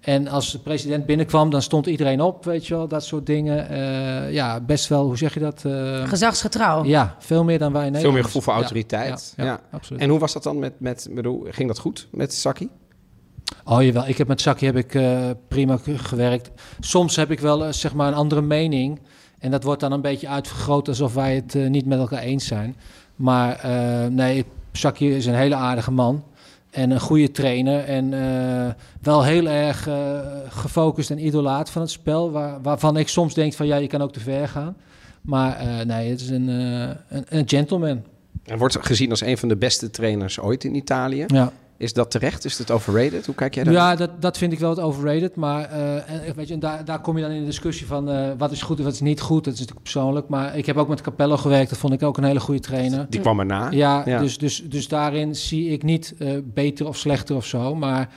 [0.00, 3.68] En als de president binnenkwam, dan stond iedereen op, weet je wel, dat soort dingen.
[3.68, 5.64] Eh, ja, best wel, hoe zeg je dat?
[5.64, 6.84] Eh, gezagsgetrouw.
[6.84, 8.24] ja, veel meer dan wij in Veel meer Nederland.
[8.26, 9.34] gevoel voor Ja, autoriteit.
[9.36, 9.60] Ja, ja, Ja.
[9.70, 10.02] absoluut.
[10.02, 12.68] En hoe was dat dan met, met bedoel, ging dat goed met Saki?
[13.64, 16.50] Oh jawel, ik heb met Saki heb ik eh, prima ge- gewerkt.
[16.80, 19.00] Soms heb ik wel eh, zeg maar een andere mening.
[19.38, 22.46] En dat wordt dan een beetje uitvergroot alsof wij het eh, niet met elkaar eens
[22.46, 22.76] zijn.
[23.16, 23.60] Maar
[24.10, 26.24] nee, Saki is een hele aardige man.
[26.70, 27.84] En een goede trainer.
[27.84, 28.10] En
[29.02, 29.88] wel heel erg
[30.48, 32.30] gefocust en idolaat van het spel.
[32.30, 34.76] Waar, waarvan ik soms denk van ja, je kan ook te ver gaan.
[35.20, 36.96] Maar nee, het is een, een,
[37.28, 38.02] een gentleman.
[38.44, 41.24] En wordt gezien als een van de beste trainers ooit in Italië.
[41.26, 41.52] Ja.
[41.82, 42.44] Is dat terecht?
[42.44, 43.26] Is het overrated?
[43.26, 43.72] Hoe kijk jij daar?
[43.72, 45.36] Ja, dat, dat vind ik wel het overrated.
[45.36, 45.94] Maar eh,
[46.28, 48.52] en, weet je, en daar, daar kom je dan in de discussie van eh, wat
[48.52, 49.44] is goed en wat is niet goed.
[49.44, 50.28] Dat is natuurlijk persoonlijk.
[50.28, 51.70] Maar ik heb ook met Capello gewerkt.
[51.70, 53.06] Dat vond ik ook een hele goede trainer.
[53.08, 53.70] Die kwam erna.
[53.70, 54.18] Ja, Ja.
[54.18, 57.74] Dus, dus, dus daarin zie ik niet eh, beter of slechter of zo.
[57.74, 58.08] Maar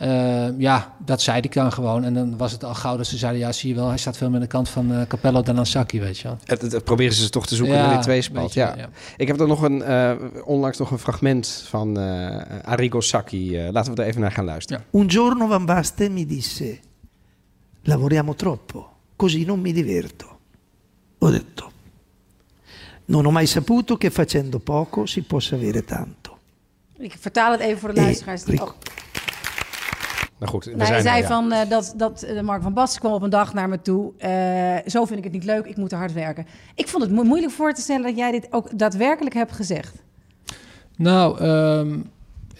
[0.00, 2.04] Eh, ja, dat zei ik dan gewoon.
[2.04, 3.40] En dan was het al gauw dat ze zeiden...
[3.40, 5.58] ja, zie je wel, hij staat veel meer aan de kant van eh Capello dan
[5.58, 6.38] aan Saki, weet je wel.
[6.44, 8.52] Het, het- het proberen ze toch te zoeken Ja, naar die weet tweespalt.
[8.52, 8.74] je, Ja.
[8.76, 8.88] ja.
[9.16, 10.12] Ik heb er nog een, eh,
[10.44, 13.56] onlangs nog een fragment van eh Arrigo Sacchi.
[13.56, 14.84] Eh, laten we er even naar gaan luisteren.
[14.92, 16.78] Un giorno Van Basten mi disse,
[17.82, 20.38] lavoriamo troppo, così non mi diverto.
[21.18, 21.70] Ho detto,
[23.04, 26.38] non ho mai saputo che facendo poco si possa avere tanto.
[26.98, 28.44] Ik vertaal het even voor de Eh, luisteraars.
[28.44, 28.70] Oh.
[30.40, 31.26] Nou goed, we Nou, hij zijn zei er, ja.
[31.28, 34.12] van eh, dat, dat eh, Mark van Basten kwam op een dag naar me toe.
[34.18, 36.46] eh, zo vind ik het niet leuk, ik moet er hard werken.
[36.74, 40.02] Ik vond het mo- moeilijk voor te stellen dat jij dit ook daadwerkelijk hebt gezegd.
[40.96, 41.98] Nou, ehm,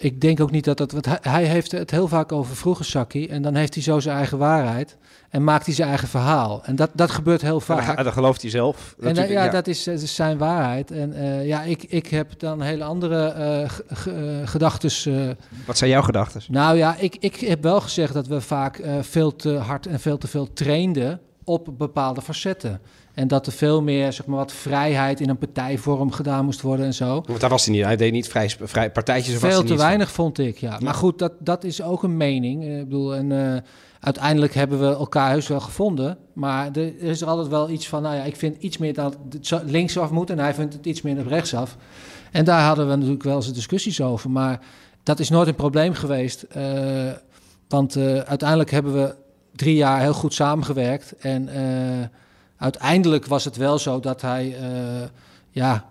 [0.01, 0.91] ik denk ook niet dat dat...
[0.91, 3.27] Want hij, heeft het heel vaak over vroeger Saki...
[3.27, 4.97] en dan heeft hij zo zijn eigen waarheid...
[5.29, 6.61] en maakt hij zijn eigen verhaal.
[6.63, 7.95] En dat, dat gebeurt heel vaak.
[7.95, 8.95] dan, dan gelooft hij zelf.
[9.01, 9.51] En eh, ja, ja.
[9.51, 10.91] Dat, is, dat is zijn waarheid.
[10.91, 15.05] En eh, ja, ik, ik heb dan hele andere eh ge- ge- eh, gedachtes.
[15.05, 15.29] eh.
[15.65, 16.41] Wat zijn jouw gedachten?
[16.47, 19.99] nou ja, ik, ik heb wel gezegd dat we vaak eh, veel te hard en
[19.99, 22.81] veel te veel trainden op bepaalde facetten.
[23.21, 26.85] En dat er veel meer, zeg maar, wat vrijheid in een partijvorm gedaan moest worden
[26.85, 27.23] en zo.
[27.25, 27.83] Want daar was hij niet.
[27.83, 29.35] Hij deed niet vrij, vrij partijtjes.
[29.35, 29.87] of was Veel hij te niet van.
[29.89, 30.77] weinig vond ik, ja.
[30.83, 32.63] Maar goed, dat, dat is ook een mening.
[32.63, 33.61] Eh, Ik bedoel, en eh,
[33.99, 36.17] uiteindelijk hebben we elkaar heus wel gevonden.
[36.33, 39.17] Maar er, is er altijd wel iets van, nou ja, ik vind iets meer dat
[39.29, 41.77] het linksaf moet en hij vindt het iets meer op rechtsaf.
[42.31, 44.29] En daar hadden we natuurlijk wel eens discussies over.
[44.29, 44.59] Maar
[45.03, 46.41] dat is nooit een probleem geweest.
[46.41, 46.63] eh,
[47.67, 49.15] want uiteindelijk hebben we
[49.55, 51.13] drie jaar heel goed samengewerkt.
[51.19, 51.49] En
[52.61, 54.67] uiteindelijk was het wel zo dat hij, eh,
[55.49, 55.85] ja,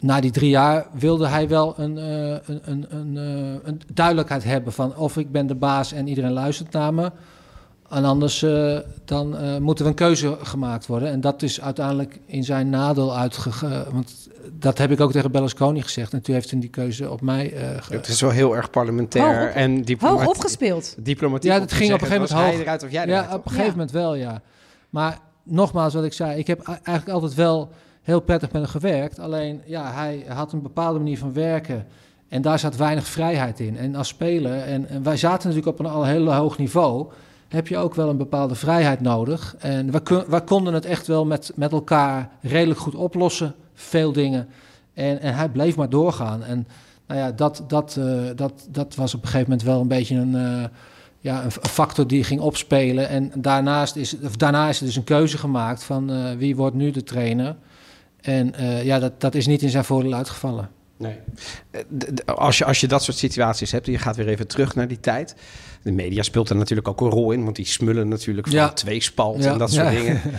[0.00, 4.44] na die drie jaar wilde hij wel een, eh, een, een, een, eh, een duidelijkheid
[4.44, 7.12] hebben van of ik ben de baas en iedereen luistert naar me.
[7.90, 11.08] En anders eh, dan eh, moet er een keuze gemaakt worden.
[11.10, 13.84] En dat is uiteindelijk in zijn nadeel uitgegaan.
[13.92, 16.12] Want dat heb ik ook tegen Berlusconi gezegd.
[16.12, 18.70] En toen heeft hij die keuze op mij eh ge- Het is wel heel erg
[18.70, 20.28] parlementair Hoog op- en Hoog diplomatiek.
[20.28, 20.94] opgespeeld.
[20.98, 21.50] diplomatiek.
[21.50, 22.60] Ja, dat ging op een gegeven moment hoog.
[22.62, 23.70] eruit of jij Ja, op een gegeven Ja.
[23.70, 24.40] moment wel, ja.
[24.90, 27.70] Maar nogmaals, wat ik zei, ik heb eigenlijk altijd wel
[28.02, 29.18] heel prettig met hem gewerkt.
[29.18, 31.86] Alleen, ja, hij had een bepaalde manier van werken.
[32.28, 33.76] En daar zat weinig vrijheid in.
[33.76, 37.06] En als speler, en, wij zaten natuurlijk op een al heel hoog niveau,
[37.48, 39.56] heb je ook wel een bepaalde vrijheid nodig.
[39.58, 39.90] En
[40.28, 44.48] we konden het echt wel met, met elkaar redelijk goed oplossen, veel dingen.
[44.94, 46.44] En, en hij bleef maar doorgaan.
[46.44, 46.66] En
[47.06, 50.16] nou ja, dat, dat, eh, dat, dat was op een gegeven moment wel een beetje
[50.16, 50.64] een, eh,
[51.26, 53.08] ja, een, factor die ging opspelen.
[53.08, 56.76] En daarnaast is, of daarna is er dus een keuze gemaakt van eh, wie wordt
[56.76, 57.56] nu de trainer.
[58.20, 60.68] En eh, ja, dat, dat is niet in zijn voordeel uitgevallen.
[60.96, 61.16] Nee.
[61.70, 61.80] Eh,
[62.34, 65.00] Als je, als je dat soort situaties hebt je gaat weer even terug naar die
[65.00, 65.34] tijd.
[65.82, 68.68] De media speelt er natuurlijk ook een rol in, want die smullen natuurlijk van Ja.
[68.68, 69.52] tweespalt Ja.
[69.52, 69.98] en dat soort Ja.
[69.98, 70.20] dingen.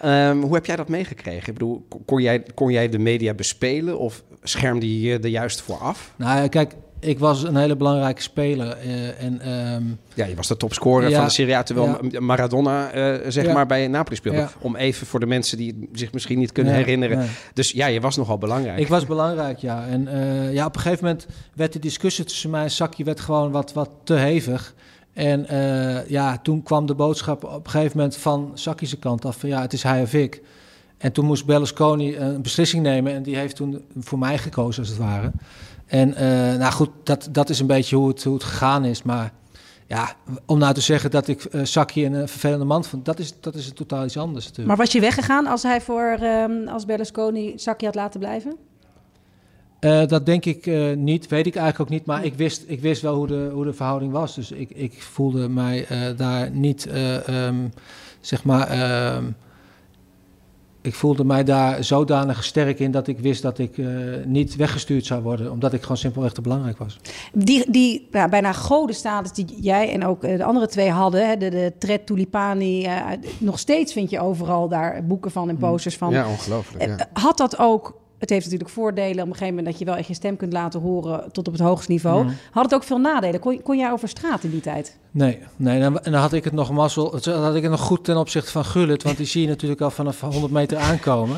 [0.00, 1.46] Ehm, hoe heb jij dat meegekregen?
[1.46, 5.60] Ik bedoel, kon- jij, kon jij de media bespelen of schermde je je er juist
[5.60, 6.12] voor af?
[6.16, 6.74] Nou kijk,
[7.06, 8.76] ik was een hele belangrijke speler.
[8.76, 9.82] eh, en ehm,
[10.14, 11.16] Ja, je was de topscorer Ja.
[11.16, 12.20] van de Serie A, terwijl Ja.
[12.20, 14.48] Maradona eh, zeg maar bij Napoli speelde.
[14.60, 17.18] Om even voor de mensen die zich misschien niet kunnen nee, herinneren.
[17.18, 17.28] nee.
[17.52, 18.78] Dus ja, je was nogal belangrijk.
[18.78, 19.86] Ik was belangrijk, ja.
[19.86, 23.20] En eh, ja, op een gegeven moment werd de discussie tussen mij en Sakje werd
[23.20, 24.74] gewoon wat, wat te hevig.
[25.12, 25.46] En
[26.08, 29.60] ja, toen kwam de boodschap op een gegeven moment van Sakki's kant af van ja,
[29.60, 30.42] het is hij of ik.
[30.98, 34.90] En toen moest Berlusconi een beslissing nemen en die heeft toen voor mij gekozen als
[34.90, 35.32] het ware.
[35.86, 39.02] En eh, nou goed, dat, dat is een beetje hoe het, hoe het gegaan is.
[39.02, 39.32] Maar
[39.86, 40.14] ja,
[40.46, 43.40] om nou te zeggen dat ik uh, Sakje een eh, vervelende man vond, dat is,
[43.40, 44.68] dat is totaal iets anders natuurlijk.
[44.68, 48.56] Maar was je weggegaan als hij voor ehm, als Berlusconi Sacchi had laten blijven?
[49.80, 52.06] Uh, dat denk ik uh, niet, weet ik eigenlijk ook niet.
[52.06, 54.34] Maar ik wist, ik wist wel hoe de, hoe de verhouding was.
[54.34, 56.88] Dus ik, ik voelde mij uh, daar niet,
[57.28, 57.72] um,
[58.20, 59.14] zeg maar.
[59.16, 59.36] Um,
[60.86, 63.88] ik voelde mij daar zodanig sterk in dat ik wist dat ik uh,
[64.24, 65.52] niet weggestuurd zou worden.
[65.52, 66.98] Omdat ik gewoon simpelweg te belangrijk was.
[67.32, 71.28] Die, die ja, bijna godenstatus die jij en ook de andere twee hadden.
[71.28, 72.84] Hè, de, de Tred Tulipani.
[72.86, 73.02] Uh,
[73.38, 76.10] nog steeds vind je overal daar boeken van en posters van.
[76.10, 76.82] Ja, ongelooflijk.
[76.82, 77.08] Eh, Ja.
[77.12, 80.08] Had dat ook het heeft natuurlijk voordelen op een gegeven moment dat je wel echt
[80.08, 82.24] je stem kunt laten horen tot op het hoogste niveau.
[82.24, 82.36] Mm.
[82.50, 83.40] Had het ook veel nadelen?
[83.40, 84.96] Kon, kon jij over straat in die tijd?
[85.10, 87.20] Nee, nee en dan had ik het nog mazzel.
[87.24, 89.90] Had ik het nog goed ten opzichte van Gullit, want die zie je natuurlijk al
[89.90, 91.36] vanaf 100 meter aankomen.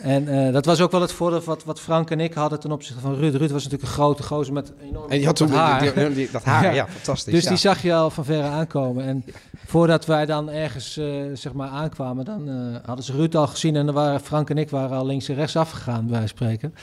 [0.00, 2.72] En uh, dat was ook wel het voordeel wat, wat Frank en ik hadden ten
[2.72, 3.34] opzichte van Ruud.
[3.34, 5.80] Ruud was natuurlijk een grote gozer met enorm En die had toen haar.
[5.80, 7.32] die, die, die, dat haar, ja, ja fantastisch.
[7.32, 7.48] Dus ja.
[7.48, 9.04] die zag je al van verre aankomen.
[9.04, 9.24] En
[9.66, 13.76] voordat wij dan ergens uh, zeg maar aankwamen, dan uh, hadden ze Ruud al gezien.
[13.76, 16.74] En dan waren Frank en ik waren al links en rechts afgegaan, bij spreken.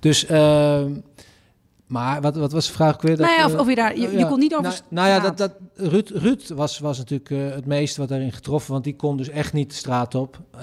[0.00, 0.26] Dus...
[1.90, 3.16] Uh, maar wat, wat was de vraag ook weer?
[3.16, 4.64] Dat, nou ja, of, of je daar, je, ja, je kon niet over.
[4.64, 8.32] Nou, nou ja, dat, dat, Ruud, Ruud was, was natuurlijk uh, het meeste wat daarin
[8.32, 10.38] getroffen, want die kon dus echt niet de straat op.
[10.54, 10.62] Uh,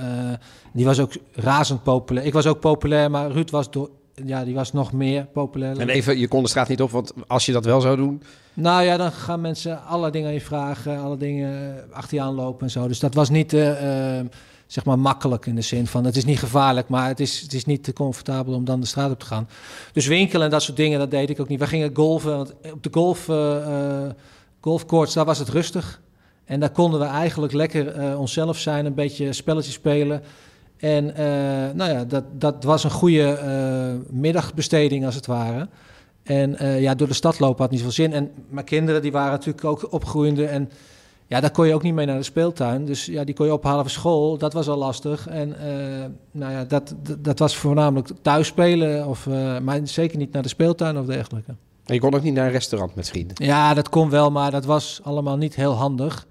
[0.74, 2.26] die was ook razend populair.
[2.26, 3.90] Ik was ook populair, maar Ruud was door
[4.26, 5.80] ja, die was nog meer populair.
[5.80, 8.22] En even, je kon de straat niet op, want als je dat wel zou doen...
[8.54, 12.66] Nou ja, dan gaan mensen alle dingen aan je vragen, alle dingen achter je aanlopen
[12.66, 12.88] en zo.
[12.88, 14.26] Dus dat was niet, eh, eh,
[14.68, 16.06] zeg maar, makkelijk in de zin van...
[16.06, 18.88] het is niet gevaarlijk, maar het is, het is niet te comfortabel om dan de
[18.88, 19.50] straat op te gaan.
[19.94, 21.60] Dus winkelen en dat soort dingen, dat deed ik ook niet.
[21.60, 24.10] We gingen golven, want op de golf, eh,
[24.62, 26.02] golfcourts, daar was het rustig.
[26.46, 30.22] En daar konden we eigenlijk lekker eh, onszelf zijn, een beetje spelletjes spelen...
[30.78, 31.06] En
[31.76, 33.40] nou ja, dat, dat was een goede
[34.10, 35.68] middagbesteding als het ware.
[36.24, 38.14] En ja, door de stad lopen had niet zoveel zin.
[38.14, 40.46] En mijn kinderen die waren natuurlijk ook opgroeiende.
[40.46, 40.70] En
[41.28, 42.86] ja, daar kon je ook niet mee naar de speeltuin.
[42.86, 44.38] Dus ja, die kon je ophalen van school.
[44.38, 45.28] Dat was al lastig.
[45.28, 49.08] En eh, nou ja, dat, dat, dat was voornamelijk thuis spelen.
[49.08, 51.56] Of, eh, maar zeker niet naar de speeltuin of dergelijke.
[51.86, 53.46] En je kon ook niet naar een restaurant met vrienden.
[53.46, 56.28] Ja, dat kon wel, maar dat was allemaal niet heel handig.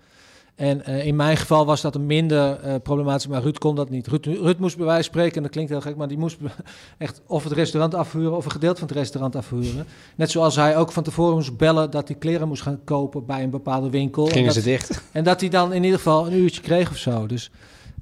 [0.57, 3.91] En eh, in mijn geval was dat een minder eh, problematisch, maar Ruud kon dat
[3.91, 4.07] niet.
[4.07, 6.37] Ruud, Ruud moest bij wijze spreken, en dat klinkt heel gek, maar die moest
[6.99, 9.87] echt of het restaurant afhuren of een gedeelte van het restaurant afhuren.
[10.17, 13.43] Net zoals hij ook van tevoren moest bellen dat hij kleren moest gaan kopen bij
[13.43, 14.27] een bepaalde winkel.
[14.27, 15.03] Gingen en ze dat, dicht?
[15.13, 17.27] En dat hij dan in ieder geval een uurtje kreeg of zo.
[17.27, 17.51] Dus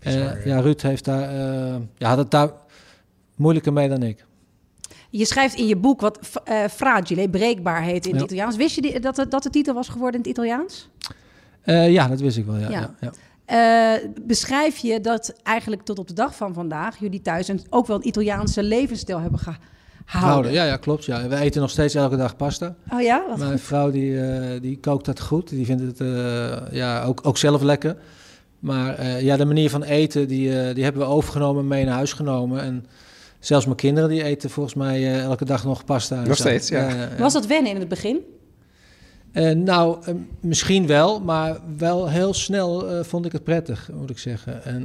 [0.00, 2.50] eh, ja, Ruud heeft daar, eh, ja, had het daar
[3.36, 4.24] moeilijker mee dan ik.
[5.10, 8.26] Je schrijft in je boek wat eh fragile, breekbaar heet in het Ja.
[8.26, 8.56] Italiaans.
[8.56, 10.88] Wist je die, dat, het- dat de titel was geworden in het Italiaans?
[11.64, 12.56] Eh, ja, dat wist ik wel.
[12.56, 12.80] Ja, Ja.
[12.80, 12.90] ja.
[13.00, 13.10] ja.
[13.46, 17.86] Eh, beschrijf je dat eigenlijk tot op de dag van vandaag jullie thuis een, ook
[17.86, 19.72] wel een Italiaanse levensstijl hebben gehouden?
[20.04, 20.52] Houden.
[20.52, 21.04] Ja, ja, klopt.
[21.04, 21.28] Ja.
[21.28, 22.74] We eten nog steeds elke dag pasta.
[22.92, 23.24] Oh ja?
[23.28, 23.60] Wat Mijn goed.
[23.60, 25.48] vrouw die, eh, die kookt dat goed.
[25.48, 27.96] Die vindt het eh, ja, ook, ook zelf lekker.
[28.58, 31.84] Maar eh, ja, de manier van eten, die, eh, die hebben we overgenomen en mee
[31.84, 32.60] naar huis genomen.
[32.62, 32.86] En
[33.38, 36.16] zelfs mijn kinderen die eten volgens mij eh, elke dag nog pasta.
[36.16, 36.32] Nog zo.
[36.32, 37.08] steeds, ja.
[37.18, 38.18] Was dat wennen in het begin?
[39.34, 44.10] Eh, nou, eh, misschien wel, maar wel heel snel eh, vond ik het prettig, moet
[44.10, 44.64] ik zeggen.
[44.64, 44.82] En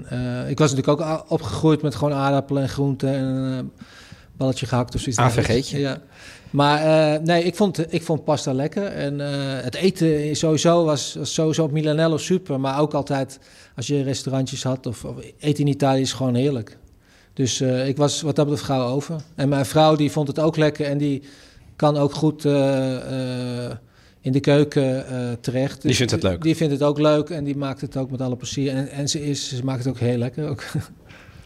[0.49, 3.71] ik was natuurlijk ook opgegroeid met gewoon aardappelen en groenten en een
[4.37, 5.21] balletje gehakt of zoiets.
[5.21, 5.79] AVG'tje.
[5.79, 5.97] Ja.
[6.49, 8.83] Maar nee, ik vond, ik vond pasta lekker.
[8.83, 9.19] En
[9.63, 12.59] het eten sowieso was, was sowieso op Milanello super.
[12.59, 13.39] Maar ook altijd
[13.75, 16.77] als je restaurantjes had of, of eten in Italië is gewoon heerlijk.
[17.33, 19.15] Dus ik was wat dat betreft gauw over.
[19.35, 21.23] En mijn vrouw die vond het ook lekker en die
[21.75, 22.45] kan ook goed
[24.21, 25.81] in de keuken eh, terecht.
[25.81, 26.41] Die vindt het leuk.
[26.41, 28.73] Die vindt het ook leuk en die maakt het ook met alle plezier.
[28.73, 30.49] En, en ze, is, ze maakt het ook heel lekker.
[30.49, 30.63] Ook.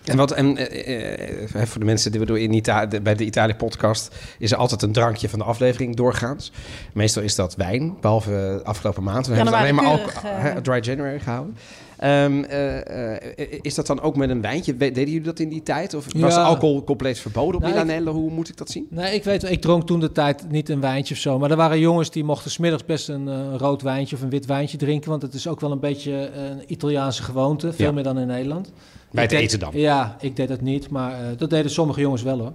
[0.04, 2.64] En wat, en eh, eh, voor de mensen die we doen in
[3.04, 6.52] bij de Italië-podcast is er altijd een drankje van de aflevering doorgaans.
[6.94, 9.28] Meestal is dat wijn, behalve afgelopen maand.
[9.28, 10.22] We hebben het alleen maar eh.
[10.24, 11.56] hè, dry January gehouden.
[12.04, 14.78] Ehm, eh, eh, is dat dan ook met een wijntje?
[14.78, 15.94] Deden jullie dat in die tijd?
[15.94, 16.44] Of was Ja.
[16.44, 18.12] alcohol compleet verboden op Nou, Milanello?
[18.14, 18.88] Hoe moet ik dat zien?
[18.90, 21.40] Nee, ik weet, ik dronk toen de tijd niet een wijntje of zo.
[21.40, 24.46] Maar er waren jongens die mochten smiddags best een eh, rood wijntje of een wit
[24.46, 25.10] wijntje drinken.
[25.10, 27.74] Want het is ook wel een beetje een Italiaanse gewoonte.
[27.74, 27.92] Veel Ja.
[27.92, 28.72] meer dan in Nederland.
[29.12, 29.72] Bij het deed- eten dan?
[29.74, 30.90] Ja, ik deed dat niet.
[30.90, 32.52] Maar dat deden sommige jongens wel hoor.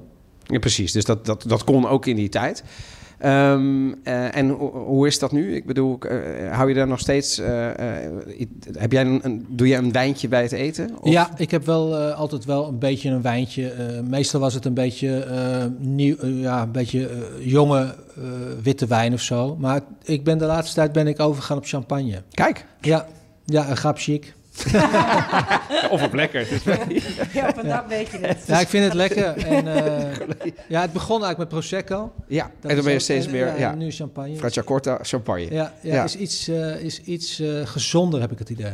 [0.46, 0.92] Ja, precies.
[0.92, 2.64] Dus dat, dat, dat kon ook in die tijd.
[3.18, 5.54] Ehm, eh, en ho- hoe is dat nu?
[5.54, 7.38] Ik bedoel, eh, hou je daar nog steeds...
[7.38, 7.66] eh,
[8.78, 10.90] heb jij een, een- doe je een wijntje bij het eten?
[11.00, 13.72] Of- Ja, ik heb wel altijd wel een beetje een wijntje.
[14.09, 15.26] meestal was het een beetje
[15.78, 17.09] nieuw, ja, een beetje
[17.40, 17.94] jonge
[18.62, 19.57] witte wijn of zo.
[19.57, 22.22] Maar ik ben de laatste tijd ben ik overgegaan op champagne.
[22.31, 22.64] Kijk.
[22.81, 23.07] Ja,
[23.44, 24.35] ja, een grap chic.
[25.90, 26.40] Of op lekker.
[26.40, 26.62] Het is
[27.33, 28.38] Ja, op een dag weet je het.
[28.47, 29.25] Ja, ik vind het lekker.
[29.47, 30.21] En, eh,
[30.68, 32.12] ja, het begon eigenlijk met prosecco.
[32.29, 33.47] Ja, Dat en dan ben je steeds en- meer...
[33.47, 34.37] Ja, Ja, en nu champagne.
[34.37, 35.51] Franciacorta, champagne.
[35.55, 36.05] Ja, ja, Ja.
[36.05, 38.73] is iets, eh, is iets eh, gezonder, heb ik het idee.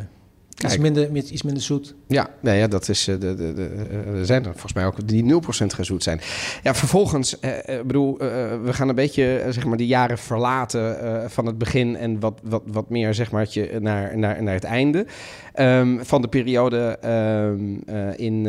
[0.64, 1.94] Iets minder, iets minder zoet.
[2.06, 4.86] Ja, nee, ja dat is, eh, de, de, de, eh, er zijn er volgens mij
[4.86, 6.20] ook die 0% gezoet zijn.
[6.62, 8.28] Ja, vervolgens, eh, eh, bedoel, eh,
[8.64, 12.40] we gaan een beetje zeg maar die jaren verlaten eh, van het begin en wat,
[12.42, 13.48] wat, wat meer zeg maar
[13.80, 15.06] naar, naar, naar het einde
[15.52, 17.54] ehm, van de periode ehm,
[17.86, 18.46] eh, in,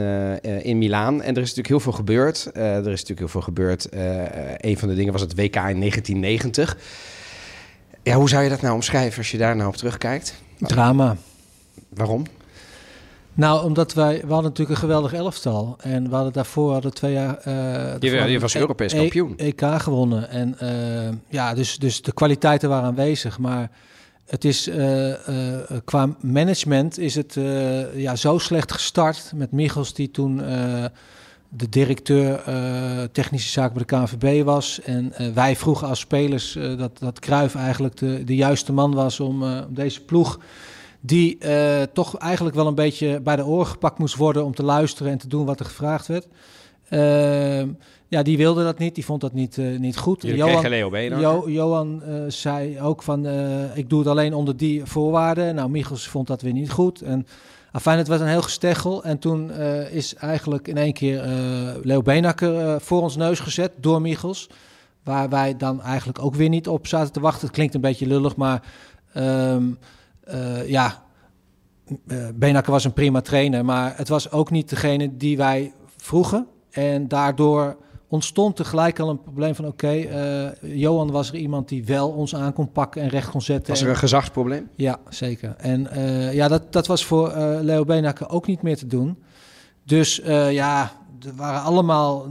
[0.64, 1.22] in Milaan.
[1.22, 2.50] En er is natuurlijk heel veel gebeurd.
[2.54, 3.88] Er is natuurlijk heel veel gebeurd.
[4.58, 6.78] Een van de dingen was het WK in 1990.
[8.04, 10.36] Ja, hoe zou je dat nou omschrijven als je daar nou op terugkijkt?
[10.60, 11.16] Drama.
[11.90, 12.24] Waarom?
[13.34, 15.76] Nou, omdat wij, we hadden natuurlijk een geweldig elftal.
[15.80, 17.38] En we hadden daarvoor hadden twee jaar...
[17.38, 19.34] eh, Je- je was E- Europees E- kampioen.
[19.38, 20.30] EK gewonnen.
[20.30, 23.40] En eh, ja, dus, dus de kwaliteiten waren aanwezig.
[23.40, 23.70] Maar
[24.26, 25.14] het is eh,
[25.86, 27.38] qua management is het
[27.96, 29.32] ja, zo slecht gestart.
[29.36, 30.38] Met Michels die toen
[31.50, 32.44] de directeur
[33.12, 34.82] technische zaken bij de KNVB was.
[34.82, 39.44] En wij vroegen als spelers dat, dat Cruijff eigenlijk de, de juiste man was om,
[39.44, 40.40] om deze ploeg
[41.06, 44.64] die eh, toch eigenlijk wel een beetje bij de oren gepakt moest worden om te
[44.64, 46.28] luisteren en te doen wat er gevraagd werd.
[46.90, 47.70] Ehm,
[48.08, 48.96] ja, die wilde dat niet.
[48.96, 50.22] Die vond dat niet, eh, niet goed.
[50.22, 50.90] Jullie kregen Leo.
[51.22, 53.28] Jo- Johan eh, zei ook van,
[53.74, 55.56] ik doe het alleen onder die voorwaarden.
[55.56, 57.02] Nou, Michels vond dat weer niet goed.
[57.02, 57.28] En
[57.72, 59.04] afijn, het was een heel gesteggel.
[59.04, 59.52] En toen
[59.92, 61.24] is eigenlijk in één keer
[61.84, 64.50] Leo Beenhakker eh, voor ons neus gezet door Michels.
[65.04, 67.46] Waar wij dan eigenlijk ook weer niet op zaten te wachten.
[67.46, 68.62] Het klinkt een beetje lullig, maar
[69.14, 69.64] ehm,
[70.26, 71.04] eh, ja,
[72.08, 76.48] uh, Benakker was een prima trainer, maar het was ook niet degene die wij vroegen.
[76.72, 80.48] En daardoor ontstond tegelijk al een probleem van oké, eh,
[80.80, 83.70] Johan was er iemand die wel ons aan kon pakken en recht kon zetten.
[83.70, 84.70] Was er En- een gezagsprobleem?
[84.76, 85.56] ja, zeker.
[85.58, 85.88] En
[86.34, 89.24] ja, dat, dat was voor Leo Beenhakker ook niet meer te doen.
[89.84, 90.92] Dus ja,
[91.26, 92.28] er waren allemaal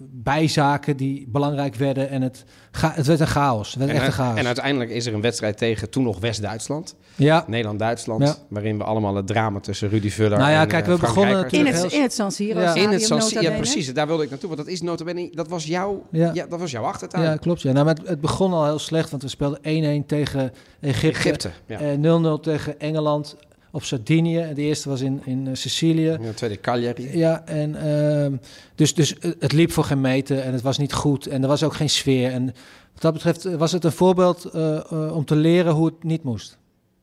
[0.00, 2.44] bijzaken die belangrijk werden en het,
[2.80, 3.68] het werd een chaos.
[3.70, 4.38] Het werd En, echt een chaos.
[4.38, 6.94] en uiteindelijk is er een wedstrijd tegen toen nog West-Duitsland.
[7.16, 8.22] ja, Nederland-Duitsland.
[8.22, 8.36] Ja.
[8.48, 11.14] Waarin we allemaal het drama tussen Rudy Vuller Nou ja, en kijk, eh, we Frank
[11.14, 12.74] begonnen In het, heel- in het San Siro Ja.
[12.74, 14.48] In het San Siro, ja precies, daar wilde ik naartoe.
[14.48, 16.30] Want dat is notabene, dat was jouw, ja.
[16.34, 16.46] Ja.
[16.46, 17.24] dat was jouw achtertuin.
[17.24, 17.62] Ja, klopt.
[17.62, 17.72] Ja.
[17.72, 21.08] Nou, maar het, het begon al heel slecht, want we speelden 1-1 tegen Egypte.
[21.18, 21.78] Egypte, ja.
[21.78, 23.36] eh, 0-0 tegen Engeland
[23.70, 24.38] op Sardinië.
[24.38, 26.18] En de eerste was in, in eh, Sicilië.
[26.20, 27.18] Ja, tweede Cagliari.
[27.18, 28.36] Ja, en ehm,
[28.74, 31.48] dus, dus eh, het liep voor geen meter en het was niet goed en er
[31.48, 32.32] was ook geen sfeer.
[32.32, 32.44] En
[32.92, 34.50] wat dat betreft eh, was het een voorbeeld
[34.90, 36.58] om te leren hoe het niet moest.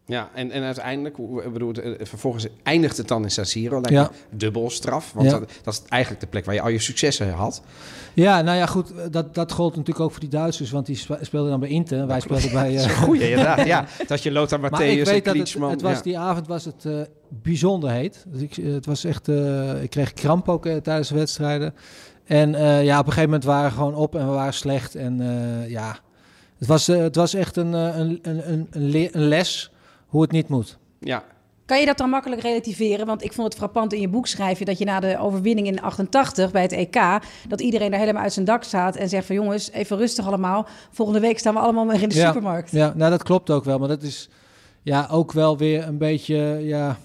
[0.08, 1.16] Ja, en, en uiteindelijk,
[1.54, 3.74] bedoel, eh, vervolgens eindigt het dan in San Siro.
[3.74, 4.12] Lijkt Ja.
[4.30, 5.12] dubbel straf.
[5.14, 5.40] Want Ja.
[5.40, 7.62] dat, dat is eigenlijk de plek waar je al je successen had.
[8.14, 10.96] Ja, nou ja, goed, eh, dat, dat gold natuurlijk ook voor die Duitsers, want die
[10.96, 12.08] spe- speelden dan bij Inter.
[12.08, 12.76] Wij speelden bij...
[12.78, 13.66] eh, Goeie, inderdaad.
[13.66, 15.24] Ja, dat je Lothar Maar ik Matthäus en
[15.60, 18.26] dat het, was, die avond was het bijzonder heet.
[18.28, 19.28] Dus ik, het was echt,
[19.82, 21.74] ik kreeg kramp ook tijdens de wedstrijden.
[22.26, 22.52] En
[22.84, 24.96] ja, op een gegeven moment waren we gewoon op en we waren slecht.
[24.96, 25.18] En
[25.68, 25.98] ja,
[26.58, 29.70] het was, het was echt een, een, een, een les
[30.16, 30.78] hoe het niet moet.
[31.00, 31.24] Ja,
[31.66, 33.06] Kan je dat dan makkelijk relativeren?
[33.06, 35.68] Want ik vond het frappant in je boek schrijf je dat je na de overwinning
[35.68, 37.00] in 88 bij het EK...
[37.48, 39.36] dat iedereen daar helemaal uit zijn dak staat en zegt van...
[39.36, 40.68] jongens, even rustig allemaal.
[40.92, 42.72] Volgende week staan we allemaal weer in de Ja, supermarkt.
[42.72, 43.80] Ja, nou dat klopt ook wel.
[43.80, 44.30] Maar dat is
[44.82, 46.98] ja, ook wel weer een beetje, ja,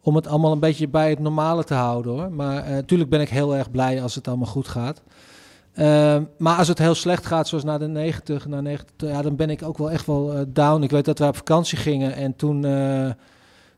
[0.00, 2.32] om het allemaal een beetje bij het normale te houden hoor.
[2.32, 5.02] Maar eh, natuurlijk ben ik heel erg blij als het allemaal goed gaat.
[5.74, 9.36] Ehm, maar als het heel slecht gaat, zoals na de 90, na 90 ja, dan
[9.36, 10.82] ben ik ook wel echt wel eh, down.
[10.82, 13.10] Ik weet dat we op vakantie gingen en toen, eh,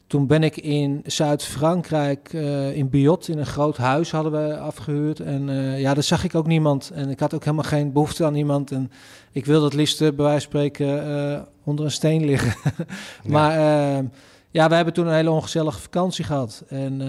[0.07, 5.21] toen ben ik in Zuid-Frankrijk, eh, in Biot, in een groot huis hadden we afgehuurd.
[5.21, 6.91] En ja, daar zag ik ook niemand.
[6.95, 8.71] En ik had ook helemaal geen behoefte aan iemand.
[8.71, 8.91] En
[9.33, 12.73] ik wilde het liefst bij wijze van spreken onder een steen liggen.
[13.27, 14.05] maar eh,
[14.51, 16.65] ja, we hebben toen een hele ongezellige vakantie gehad.
[16.69, 17.01] En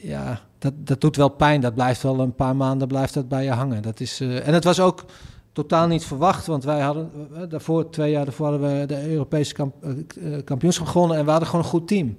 [0.00, 1.60] ja, dat, dat doet wel pijn.
[1.60, 3.82] Dat blijft wel een paar maanden blijft dat bij je hangen.
[3.82, 5.04] Dat is, eh, en het was ook
[5.52, 9.54] totaal niet verwacht, want wij hadden eh, daarvoor, twee jaar daarvoor hadden we de Europese
[9.54, 12.18] eh, kampioenschap gewonnen en we hadden gewoon een goed team.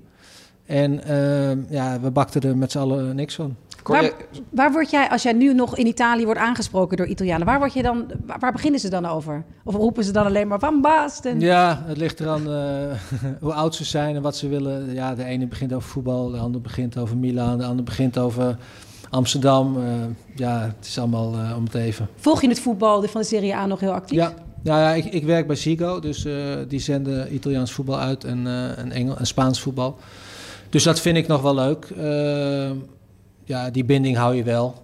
[0.66, 3.56] En eh, ja, we bakten er met z'n allen niks van.
[3.84, 4.12] Waar,
[4.50, 7.46] waar word jij, als jij nu nog in Italië wordt aangesproken door Italianen...
[7.46, 9.44] waar, word je dan, waar, waar beginnen ze dan over?
[9.64, 11.40] Of roepen ze dan alleen maar van Basten?
[11.40, 12.98] Ja, het ligt eraan eh,
[13.42, 14.94] hoe oud ze zijn en wat ze willen.
[14.94, 18.58] Ja, de ene begint over voetbal, de ander begint over Milaan, de ander begint over
[19.10, 19.78] Amsterdam.
[19.78, 19.92] Eh,
[20.36, 22.10] ja, het is allemaal eh, om het even.
[22.16, 24.18] Volg je het voetbal van de Serie A nog heel actief?
[24.18, 26.34] Ja, nou ja ik, ik werk bij Sigo, dus eh,
[26.68, 29.98] die zenden Italiaans voetbal uit en, eh en, Engel, en Spaans voetbal.
[30.70, 31.88] Dus dat vind ik nog wel leuk.
[33.50, 34.84] Ja, die binding hou je wel.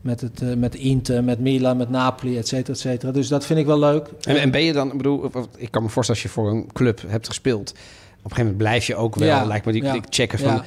[0.00, 3.12] Met, het, eh, met Inter, met Milan, met Napoli, et cetera, et cetera.
[3.12, 4.08] Dus dat vind ik wel leuk.
[4.22, 6.72] en, en ben je dan, ik bedoel, ik kan me voorstellen als je voor een
[6.72, 7.70] club hebt gespeeld.
[7.70, 10.62] Op een gegeven moment blijf je ook wel, Ja, lijkt me, die, ja, checken van...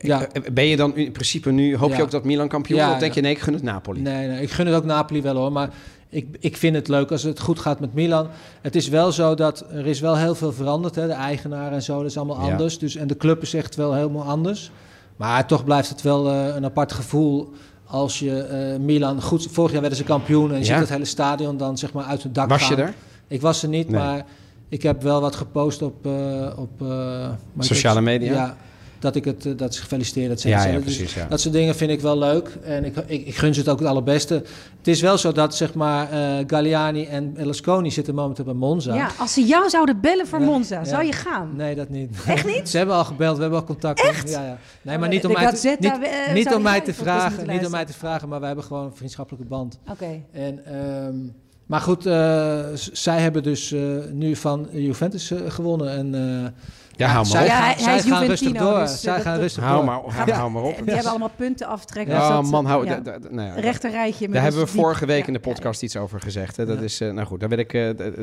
[0.00, 0.20] ja.
[0.22, 2.84] eh, eh, Ben je dan in principe nu, hoop je ook dat Milan kampioen Ja,
[2.84, 2.98] wordt?
[2.98, 4.00] Of denk je, nee, ik gun het Napoli?
[4.00, 5.52] Nee, nee, ik gun het ook Napoli wel hoor.
[5.52, 5.70] Maar
[6.08, 8.28] ik, ik vind het leuk als het goed gaat met Milan.
[8.60, 10.94] Het is wel zo dat er is wel heel veel veranderd.
[10.94, 11.06] Hè?
[11.06, 12.78] De eigenaar en zo, dat is allemaal anders.
[12.78, 14.70] Dus, en de club is echt wel helemaal anders.
[15.16, 17.52] Maar toch blijft het wel eh, een apart gevoel
[17.86, 19.22] als je eh, Milan...
[19.22, 20.70] Goed, vorig jaar werden ze kampioen en je Ja.
[20.72, 22.84] ziet het hele stadion dan zeg maar uit het dak Was je gaan.
[22.84, 22.94] er?
[23.28, 24.00] Ik was er niet, Nee.
[24.00, 24.24] maar
[24.68, 26.06] ik heb wel wat gepost op...
[26.06, 26.70] eh, op
[27.58, 28.32] Sociale media?
[28.32, 28.56] Ja,
[29.06, 31.14] dat ik het, eh, dat ze gefeliciteerd, et Ja, Dus precies.
[31.14, 31.26] Ja.
[31.28, 32.48] dat soort dingen vind ik wel leuk.
[32.62, 34.34] En ik, ik, ik gun ze het ook het allerbeste.
[34.78, 38.94] Het is wel zo dat zeg maar eh Galliani en Berlusconi zitten momenteel bij Monza.
[38.94, 40.84] Ja, als ze jou zouden bellen voor Ja, Monza, ja.
[40.84, 41.56] zou je gaan?
[41.56, 42.16] Nee, dat niet.
[42.26, 42.68] Echt niet?
[42.70, 44.00] Ze hebben al gebeld, we hebben al contact.
[44.00, 44.30] Echt?
[44.30, 44.58] Ja, ja.
[44.82, 47.64] Nee, maar niet om De mij te, niet, eh, niet om mij te vragen, niet
[47.64, 49.78] om mij te vragen, maar we hebben gewoon een vriendschappelijke band.
[49.90, 50.22] Oké.
[50.32, 51.16] En, ehm,
[51.66, 53.80] maar goed, eh, zij hebben dus eh,
[54.12, 55.90] nu van Juventus gewonnen.
[55.90, 56.50] En, eh,
[56.96, 57.46] Ja, hou maar zij op.
[57.46, 58.78] Ja, gaan, hij- hij zij is gaan rustig door.
[58.78, 59.84] dus, eh, zij dat- gaan rustig Hou door.
[59.84, 60.76] maar, hou, hou maar op.
[60.84, 62.14] Die hebben allemaal punten af te trekken.
[62.14, 62.86] dus Ja, dat- man, hou...
[62.86, 63.00] ja.
[63.30, 64.24] nou ja, Rechter rijtje.
[64.24, 66.56] met Daar hebben we diep- vorige week ja, in de ja, podcast iets over gezegd.
[66.56, 66.66] Hè?
[66.66, 66.84] Dat Ja.
[66.84, 67.80] is, eh, nou goed, daar wil ik, eh,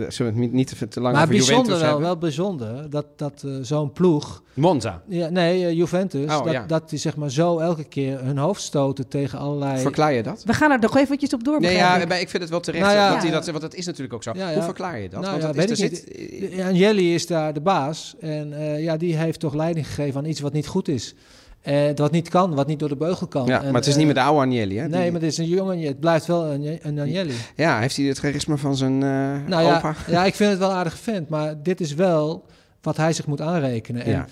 [0.08, 2.06] zullen we het niet- te, te lang Maar over bijzonder Juventus wel, hebben?
[2.08, 4.42] wel bijzonder dat, dat zo'n ploeg...
[4.54, 6.66] Monza, Ja, nee, Juventus, Oh, dat, ja.
[6.68, 9.82] dat die zeg maar zo elke keer hun hoofd stoten tegen allerlei...
[9.82, 10.44] verklaar je dat?
[10.46, 11.60] We gaan er nog eventjes op door.
[11.60, 12.08] Nee, ja, ik.
[12.08, 13.32] maar ik vind het wel terecht Nou dat hij Ja.
[13.32, 14.32] dat, want dat is natuurlijk ook zo.
[14.54, 15.22] Hoe verklaar je dat?
[15.22, 18.16] Nou want er Agnelli is daar de baas.
[18.20, 21.16] En eh, ja, die heeft toch leiding gegeven aan iets wat niet goed is.
[21.62, 23.46] Eh, wat niet kan, wat niet door de beugel kan.
[23.46, 24.88] ja, En, maar het is niet eh, meer de oude Agnelli, hè?
[24.88, 25.80] Nee, maar het is een jongen.
[25.80, 27.34] Het blijft wel een, een Agnelli.
[27.56, 29.96] Ja, heeft hij het charisma van zijn Nou ja, opa?
[30.08, 31.30] ja, ik vind het wel een aardige vent.
[31.30, 32.46] Maar dit is wel
[32.82, 34.04] wat hij zich moet aanrekenen.
[34.04, 34.26] En Ja.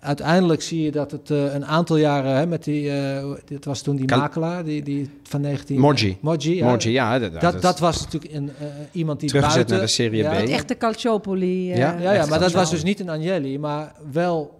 [0.00, 2.36] Uiteindelijk zie je dat het eh, een aantal jaren...
[2.36, 5.78] Hè, met die, eh, dit was toen die Kal- makelaar, die, die van 19...
[5.80, 6.16] Moggi.
[6.62, 7.18] Moggi, ja.
[7.18, 9.76] Dat, Dat, dat was natuurlijk een, eh, iemand die Teruggezet buiten...
[9.76, 10.34] naar de Serie ja, B.
[10.40, 11.72] Het echte Calciopoli.
[11.72, 11.96] eh, Ja?
[12.00, 14.56] Ja, ja maar dat was dus niet een Agnelli, maar wel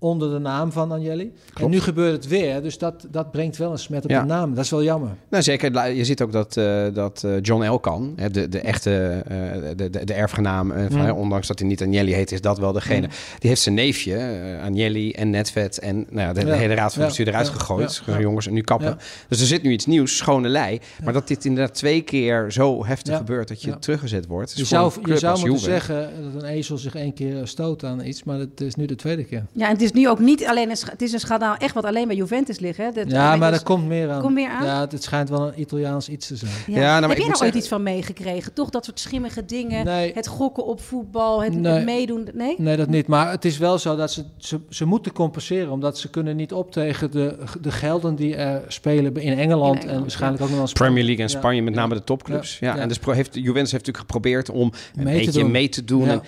[0.00, 1.32] onder de naam van Agnelli.
[1.60, 4.20] En nu gebeurt het weer, dus dat, dat brengt wel een smet op Ja.
[4.20, 4.54] de naam.
[4.54, 5.10] Dat is wel jammer.
[5.30, 5.92] Nou, zeker.
[5.94, 9.36] Je ziet ook dat, eh, dat eh, John Elkan, hè, de, de echte eh,
[9.76, 11.04] de, de, de erfgenaam, van, Mm.
[11.04, 13.06] hè, ondanks dat hij niet Agnelli heet, is dat wel degene.
[13.06, 13.12] Mm.
[13.38, 14.18] Die heeft zijn neefje,
[14.62, 16.54] Agnelli en Netvet en nou ja, de, Ja.
[16.54, 17.08] hele raad van Ja.
[17.08, 17.52] bestuur eruit Ja.
[17.52, 18.02] gegooid.
[18.20, 18.88] Jongens, en nu kappen.
[18.88, 18.96] Ja.
[19.28, 20.80] Dus er zit nu iets nieuws, schone lei.
[21.04, 23.18] Maar dat dit inderdaad twee keer zo heftig Ja.
[23.18, 23.76] gebeurt dat je Ja.
[23.76, 24.50] teruggezet wordt.
[24.50, 28.04] is Je zou, je zou moeten zeggen dat een ezel zich één keer stoot aan
[28.04, 29.44] iets, maar het is nu de tweede keer.
[29.52, 31.74] Ja, en het is nu ook niet alleen een, sch- het is een schandaal echt
[31.74, 32.76] wat alleen bij Juventus ligt.
[32.78, 32.90] Hè?
[32.92, 34.20] Dat, Ja, maar dus- er komt meer aan.
[34.20, 34.64] Komt meer aan?
[34.64, 36.52] Ja, het, het schijnt wel een Italiaans iets te zijn.
[36.66, 36.74] Ja.
[36.74, 38.52] Ja, nou, maar Heb jij moet nou ooit iets van meegekregen?
[38.52, 39.84] Toch dat soort schimmige dingen?
[39.84, 40.12] Nee.
[40.14, 41.72] Het gokken op voetbal, het, Nee.
[41.72, 42.28] het meedoen?
[42.34, 42.54] Nee?
[42.58, 43.06] Nee, dat niet.
[43.06, 45.70] Maar het is wel zo dat ze, ze, ze moeten compenseren.
[45.70, 49.38] Omdat ze kunnen niet op tegen de, de gelden die er spelen in Engeland.
[49.38, 50.68] In Engeland, en waarschijnlijk ook nog wel.
[50.72, 51.38] Premier League en Ja.
[51.38, 52.58] Spanje, met name de topclubs.
[52.58, 52.80] Ja, Ja.
[52.80, 56.04] En dus heeft, Juventus heeft natuurlijk geprobeerd om een Mee beetje mee te doen.
[56.04, 56.10] Ja.
[56.12, 56.22] En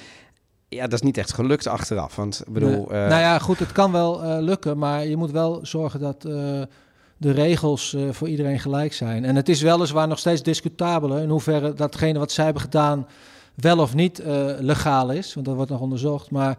[0.71, 2.17] ja, dat is niet echt gelukt achteraf.
[2.17, 3.03] Want ik bedoel, Nee.
[3.03, 6.25] eh, nou ja, goed, het kan wel eh, lukken, maar je moet wel zorgen dat
[6.25, 6.33] eh,
[7.17, 9.25] de regels voor iedereen gelijk zijn.
[9.25, 13.07] En het is weliswaar nog steeds discutabel hè, in hoeverre datgene wat zij hebben gedaan
[13.55, 14.23] wel of niet
[14.59, 16.31] legaal is, want dat wordt nog onderzocht.
[16.31, 16.57] Maar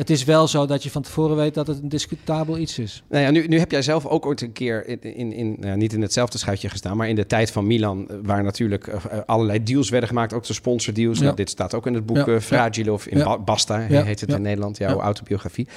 [0.00, 3.02] het is wel zo dat je van tevoren weet dat het een discutabel iets is.
[3.08, 5.76] Nou ja, nu, nu heb jij zelf ook ooit een keer, in, in, in, nou,
[5.76, 8.94] niet in hetzelfde schuitje gestaan, maar in de tijd van Milan, eh, waar natuurlijk eh,
[8.94, 11.18] eh, allerlei deals werden gemaakt, ook de sponsordeals.
[11.18, 11.24] Ja.
[11.24, 12.40] Nou, dit staat ook in het boek Ja.
[12.40, 13.38] Fragile of in Ja.
[13.38, 15.68] Basta, heet het in Nederland, jouw autobiografie.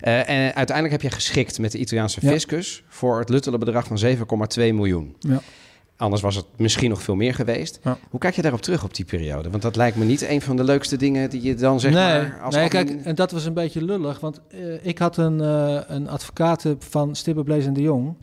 [0.00, 4.74] En uiteindelijk heb je geschikt met de Italiaanse fiscus voor het luttele bedrag van 7,2
[4.74, 5.16] miljoen.
[5.18, 5.40] Ja.
[5.96, 7.78] Anders was het misschien nog veel meer geweest.
[7.82, 7.98] Ja.
[8.10, 9.50] Hoe kijk je daarop terug op die periode?
[9.50, 12.02] Want dat lijkt me niet een van de leukste dingen die je dan zeg nee,
[12.04, 12.40] maar...
[12.42, 15.40] Als nee admin- kijk, en dat was een beetje lullig, want eh, ik had een,
[15.40, 18.14] eh, een advocaat van Stibbe Blaze en de Jong.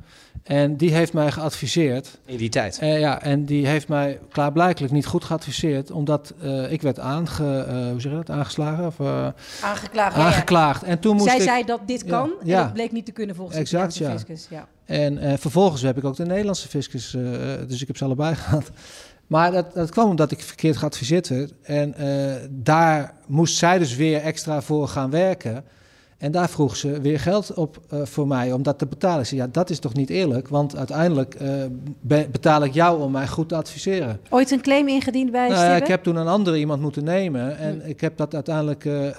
[0.43, 2.19] En die heeft mij geadviseerd.
[2.25, 2.77] In die tijd.
[2.79, 7.63] Eh, ja, en die heeft mij klaarblijkelijk niet goed geadviseerd, omdat eh, ik werd aange,
[7.63, 9.27] eh, hoe zeg je dat, aangeslagen of eh,
[9.61, 10.15] Aangeklaagd.
[10.15, 10.27] ja, ja.
[10.27, 10.83] aangeklaagd.
[10.83, 12.63] En toen moest Zij ik, zei dat dit Ja, kan en ja.
[12.63, 14.11] dat bleek niet te kunnen volgens Exact, de ja.
[14.11, 14.47] fiscus.
[14.49, 14.67] Ja.
[14.85, 17.21] En eh, vervolgens heb ik ook de Nederlandse fiscus, eh,
[17.67, 18.69] dus ik heb ze allebei gehad.
[19.27, 21.53] Maar dat, dat kwam omdat ik verkeerd geadviseerd werd.
[21.61, 25.63] En eh, daar moest zij dus weer extra voor gaan werken.
[26.23, 29.19] En daar vroeg ze weer geld op eh, voor mij om dat te betalen.
[29.19, 30.47] Ik zei, ja, dat is toch niet eerlijk?
[30.47, 31.49] Want uiteindelijk eh,
[32.01, 34.19] be- betaal ik jou om mij goed te adviseren.
[34.29, 37.57] Ooit een claim ingediend bij Nou ja, ik heb toen een andere iemand moeten nemen.
[37.57, 39.15] En ik heb dat uiteindelijk eh,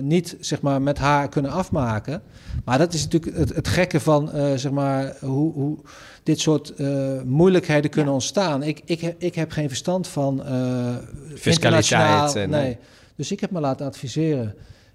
[0.00, 2.22] niet zeg maar, met haar kunnen afmaken.
[2.64, 5.78] Maar dat is natuurlijk het, het gekke van eh, zeg maar, hoe, hoe
[6.22, 6.88] dit soort eh,
[7.24, 8.62] moeilijkheden kunnen ontstaan.
[8.62, 10.96] Ik, ik, heb, ik heb geen verstand van eh
[11.34, 12.78] Fiscaliteit en, nee.
[13.16, 14.54] Dus ik heb me laten adviseren.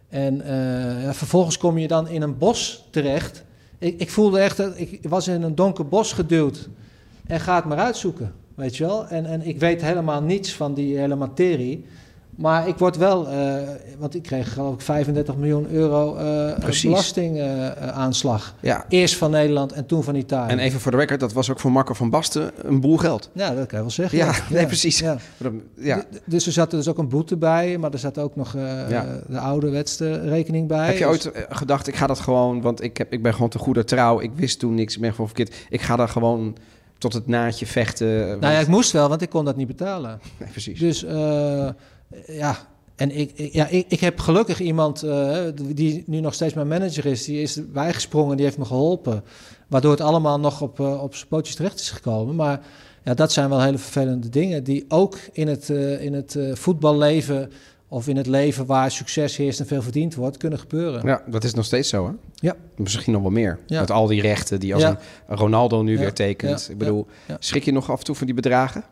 [0.10, 3.43] En eh, vervolgens kom je dan in een bos terecht.
[3.78, 6.70] Ik, ik voelde echt dat ik was in een donker bos geduwd.
[7.28, 9.07] En ga het maar uitzoeken, weet je wel.
[9.07, 11.86] En, en ik weet helemaal niets van die hele materie.
[12.39, 13.55] Maar ik word wel, eh,
[13.97, 18.55] want ik kreeg geloof ik 35 miljoen euro eh belastingaanslag.
[18.59, 18.85] Ja.
[18.89, 20.51] Eerst van Nederland en toen van Italië.
[20.51, 23.29] En even voor de record, dat was ook voor Marco van Basten een boel geld.
[23.33, 24.17] ja, dat kan je wel zeggen.
[24.17, 25.03] Ja, nee, precies.
[25.75, 26.03] Ja.
[26.25, 29.39] Dus er zat dus ook een boete bij, maar er zat ook nog eh, de
[29.39, 30.85] ouderwetse rekening bij.
[30.85, 33.49] Heb je Dus- ooit gedacht, ik ga dat gewoon, want ik, heb, ik ben gewoon
[33.49, 34.19] te goede trouw.
[34.21, 35.55] Ik wist toen niks, ik ben gewoon verkeerd.
[35.69, 36.55] Ik ga daar gewoon
[37.00, 38.28] tot het naadje vechten.
[38.28, 40.20] want- Nou ja, ik moest wel, want ik kon dat niet betalen.
[40.39, 40.80] nee, precies.
[40.80, 41.70] Dus eh,
[42.28, 42.58] ja,
[42.95, 46.68] en ik, ik- ja, ik, ik heb gelukkig iemand eh, die nu nog steeds mijn
[46.68, 47.24] manager is.
[47.26, 49.24] Die is bijgesprongen, die heeft me geholpen.
[49.68, 52.36] Waardoor het allemaal nog op, eh, op zijn pootjes terecht is gekomen.
[52.36, 52.62] Maar
[53.04, 55.70] ja, dat zijn wel hele vervelende dingen die ook in het,
[56.00, 57.52] in het voetballeven...
[57.89, 61.05] of in het leven waar succes heerst en veel verdiend wordt, kunnen gebeuren.
[61.05, 62.11] Ja, dat is nog steeds zo, hè?
[62.35, 62.55] Ja.
[62.75, 63.59] Misschien nog wel meer.
[63.65, 63.79] Ja.
[63.79, 64.99] Met al die rechten die als Ja.
[65.27, 65.99] een Ronaldo nu Ja.
[65.99, 66.65] weer tekent.
[66.65, 66.71] Ja.
[66.71, 67.37] Ik bedoel, Ja.
[67.39, 68.83] schrik je nog af en toe van die bedragen?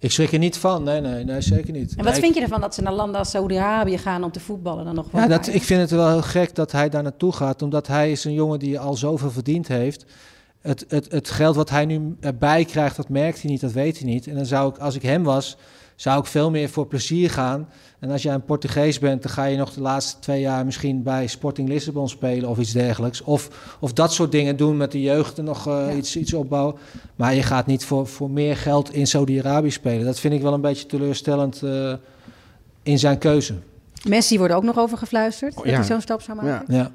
[0.00, 1.90] Ik schrik er niet van, nee, nee, nee zeker niet.
[1.96, 4.40] En wat Nee, vind je ervan dat ze naar landen als Saudi-Arabië gaan om te
[4.40, 5.22] voetballen dan nog wel?
[5.22, 8.10] Ja, dat, ik vind het wel heel gek dat hij daar naartoe gaat, omdat hij
[8.10, 10.04] is een jongen die al zoveel verdiend heeft.
[10.60, 13.98] Het, het, het geld wat hij nu erbij krijgt, dat merkt hij niet, dat weet
[13.98, 14.26] hij niet.
[14.26, 15.56] En dan zou ik, als ik hem was,
[15.98, 17.68] zou ik veel meer voor plezier gaan.
[17.98, 21.02] En als jij een Portugees bent, dan ga je nog de laatste twee jaar misschien
[21.02, 23.22] bij Sporting Lissabon spelen of iets dergelijks.
[23.22, 25.92] Of, of dat soort dingen doen met de jeugd en nog eh, Ja.
[25.92, 26.74] iets, iets opbouwen.
[27.16, 30.04] Maar je gaat niet voor, voor meer geld in Saudi-Arabië spelen.
[30.04, 31.92] Dat vind ik wel een beetje teleurstellend eh,
[32.82, 33.54] in zijn keuze.
[34.08, 35.70] Messi wordt ook nog over gefluisterd, dat ja.
[35.70, 36.74] hij zo'n stap zou maken.
[36.74, 36.90] Ja,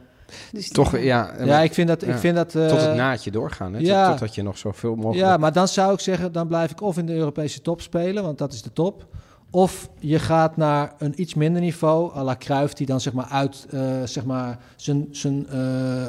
[0.52, 1.32] Dus die- Toch, ja.
[1.44, 2.04] ja ik vind dat...
[2.08, 3.74] Ik vind dat eh, tot het naadje doorgaan.
[3.74, 3.80] Hè?
[3.80, 4.10] Tot- ja.
[4.10, 5.18] Totdat je nog zoveel mogelijk...
[5.20, 8.24] Ja, maar dan zou ik zeggen, dan blijf ik of in de Europese top spelen,
[8.24, 9.06] want dat is de top.
[9.52, 13.28] Of je gaat naar een iets minder niveau, à la Cruijff, die dan zeg maar
[13.30, 15.58] uit eh, zeg maar zijn, zijn, eh,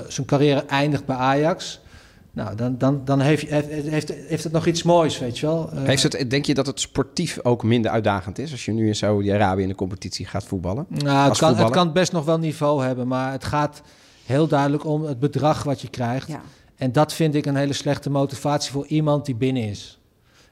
[0.08, 1.80] zijn carrière eindigt bij Ajax.
[2.32, 5.70] Nou, dan, dan, dan heeft, heeft, heeft, heeft het nog iets moois, weet je wel.
[5.74, 8.50] Heeft het, denk je dat het sportief ook minder uitdagend is...
[8.52, 10.86] als je nu in Saudi-Arabië in de competitie gaat voetballen?
[10.88, 13.82] nou, het, kan, het kan best nog wel niveau hebben, maar het gaat
[14.26, 16.28] heel duidelijk om het bedrag wat je krijgt.
[16.28, 16.40] Ja.
[16.76, 19.98] En dat vind ik een hele slechte motivatie voor iemand die binnen is.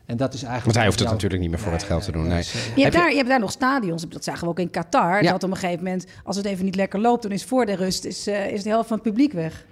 [0.07, 0.65] En dat is eigenlijk...
[0.65, 2.27] Want hij hoeft het jouw- natuurlijk niet meer voor het geld te doen.
[2.29, 2.43] Nee.
[2.43, 5.23] Je Heb hebt, daar, je hebt daar nog stadions, dat zagen we ook in Qatar.
[5.23, 5.33] Ja.
[5.33, 7.75] Dat op een gegeven moment, als het even niet lekker loopt, dan is voor de
[7.77, 9.65] rust is, eh, is de helft van het publiek weg.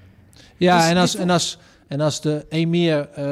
[0.56, 1.58] Ja, Dus- en, als, dus- en, als,
[1.90, 3.26] en als de emir eh,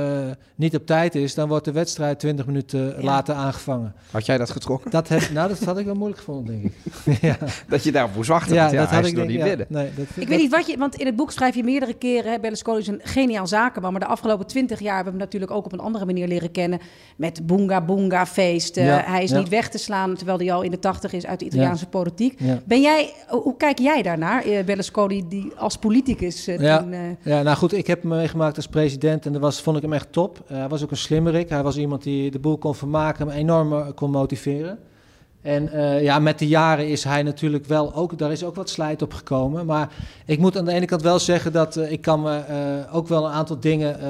[0.55, 2.95] niet op tijd is, dan wordt de wedstrijd 20 minuten Ja.
[3.03, 3.95] later aangevangen.
[4.11, 4.91] Had jij dat getrokken?
[4.91, 7.21] Dat, heb, nou, dat had ik wel moeilijk gevonden, denk ik.
[7.29, 7.37] ja,
[7.69, 8.55] Dat je daarop moest wachten?
[8.55, 9.67] ja, ja, dat hij had is ik denk, niet ja, binnen.
[9.69, 12.33] nee, dat, Ik weet niet wat je, want in het boek schrijf je meerdere keren.
[12.33, 15.53] Hè, Berlusconi is een geniaal zakenman, maar de afgelopen twintig jaar hebben we hem natuurlijk
[15.53, 16.79] ook op een andere manier leren kennen.
[17.17, 18.85] Met Boonga Boonga feesten.
[18.85, 19.39] Ja, hij is ja.
[19.39, 22.35] niet weg te slaan, terwijl hij al in de tachtig is uit de Italiaanse politiek.
[22.41, 22.59] Ja.
[22.65, 26.79] Ben jij, hoe kijk jij daarnaar, eh, Berlusconi, die als politicus eh, Ja.
[26.79, 29.77] toen, eh, Ja, nou goed, ik heb hem meegemaakt als president en dat was, vond
[29.77, 30.43] ik hem echt top.
[30.47, 31.49] Eh, hij was ook een slimmerik.
[31.49, 34.79] Hij was iemand die de boel kon vermaken, hem enorm eh, kon motiveren.
[35.43, 38.71] En eh, ja, met de jaren is hij natuurlijk wel ook, daar is ook wat
[38.71, 39.67] slijt op gekomen.
[39.67, 39.93] Maar
[40.25, 42.43] ik moet aan de ene kant wel zeggen dat ik kan me
[42.93, 44.01] ook wel een aantal dingen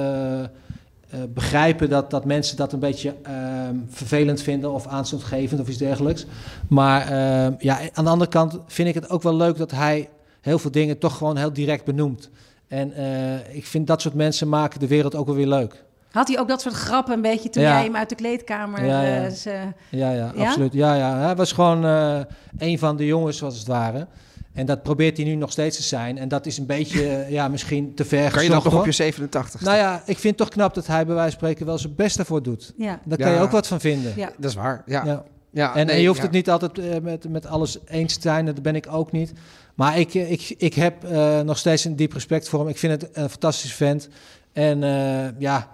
[1.34, 6.26] begrijpen dat, dat mensen dat een beetje ehm, vervelend vinden of aanstootgevend of iets dergelijks.
[6.68, 10.08] Maar ehm, ja, aan de andere kant vind ik het ook wel leuk dat hij
[10.40, 12.30] heel veel dingen toch gewoon heel direct benoemt.
[12.68, 15.84] En eh, ik vind dat soort mensen maken de wereld ook wel weer leuk.
[16.10, 17.72] had hij ook dat soort grappen een beetje toen Ja.
[17.72, 18.84] jij hem uit de kleedkamer...
[18.84, 19.24] Ja, ja.
[19.24, 20.46] eh, ze- Ja, ja, Ja?
[20.46, 20.72] absoluut.
[20.72, 21.18] Ja, ja.
[21.18, 22.18] Hij was gewoon eh,
[22.58, 24.06] een van de jongens, zoals het ware.
[24.54, 26.18] En dat probeert hij nu nog steeds te zijn.
[26.18, 28.92] En dat is een beetje, ja, misschien te ver Kan je dat nog op je
[28.92, 29.60] 87?
[29.60, 31.94] Nou ja, ik vind het toch knap dat hij bij wijze van spreken wel zijn
[31.94, 32.72] best ervoor doet.
[32.76, 33.00] ja.
[33.04, 33.34] Daar kan Ja.
[33.34, 34.12] je ook wat van vinden.
[34.16, 34.30] Ja.
[34.38, 35.04] Dat is waar, ja.
[35.04, 35.22] ja.
[35.50, 35.72] Ja.
[35.74, 36.24] En, en nee, je hoeft ja.
[36.24, 38.46] het niet altijd met, met alles eens te zijn.
[38.46, 39.32] Dat ben ik ook niet.
[39.78, 42.68] Maar ik, eh, ik, ik heb eh, nog steeds een diep respect voor hem.
[42.68, 44.08] Ik vind het een fantastische vent.
[44.52, 45.68] En eh, ja,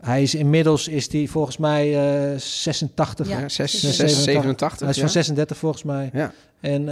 [0.00, 1.84] hij is inmiddels is die volgens mij
[2.32, 3.28] eh 86.
[3.28, 3.38] Ja.
[3.38, 3.90] Ja, zes- Ja.
[3.92, 4.80] zes- 87.
[4.80, 5.02] Hij is ja.
[5.02, 6.10] van 36 volgens mij.
[6.12, 6.32] Ja.
[6.60, 6.84] En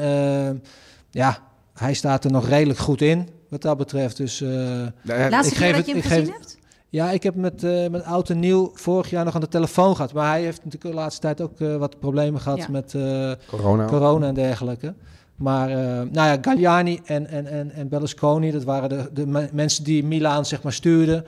[1.10, 1.38] ja,
[1.74, 4.16] hij staat er nog redelijk goed in wat dat betreft.
[4.16, 6.32] Dus eh, Ja, Laatste ik keer geef dat het- je hem ik geef gezien het-
[6.42, 6.58] hebt?
[6.88, 9.96] ja, ik heb met, eh met oud en nieuw vorig jaar nog aan de telefoon
[9.96, 10.12] gehad.
[10.12, 12.66] Maar hij heeft natuurlijk de laatste tijd ook eh, wat problemen gehad Ja.
[12.70, 13.84] met eh, Corona.
[13.84, 14.94] corona en dergelijke.
[15.38, 19.48] Maar eh, nou ja, Galliani en, en, en, en Berlusconi, dat waren de, de me-
[19.52, 21.24] mensen die Milaan zeg maar stuurden.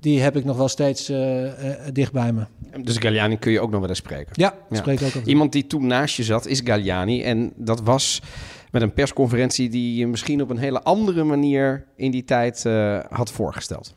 [0.00, 2.44] Die heb ik nog wel steeds eh, eh, dicht bij me.
[2.82, 4.32] Dus Galliani kun je ook nog wel eens spreken.
[4.32, 4.76] Ja, Ja.
[4.76, 5.24] spreek ook.
[5.24, 7.22] Iemand die toen naast je zat is Galliani.
[7.22, 8.22] En dat was
[8.70, 12.98] met een persconferentie die je misschien op een hele andere manier in die tijd eh,
[13.10, 13.94] had voorgesteld.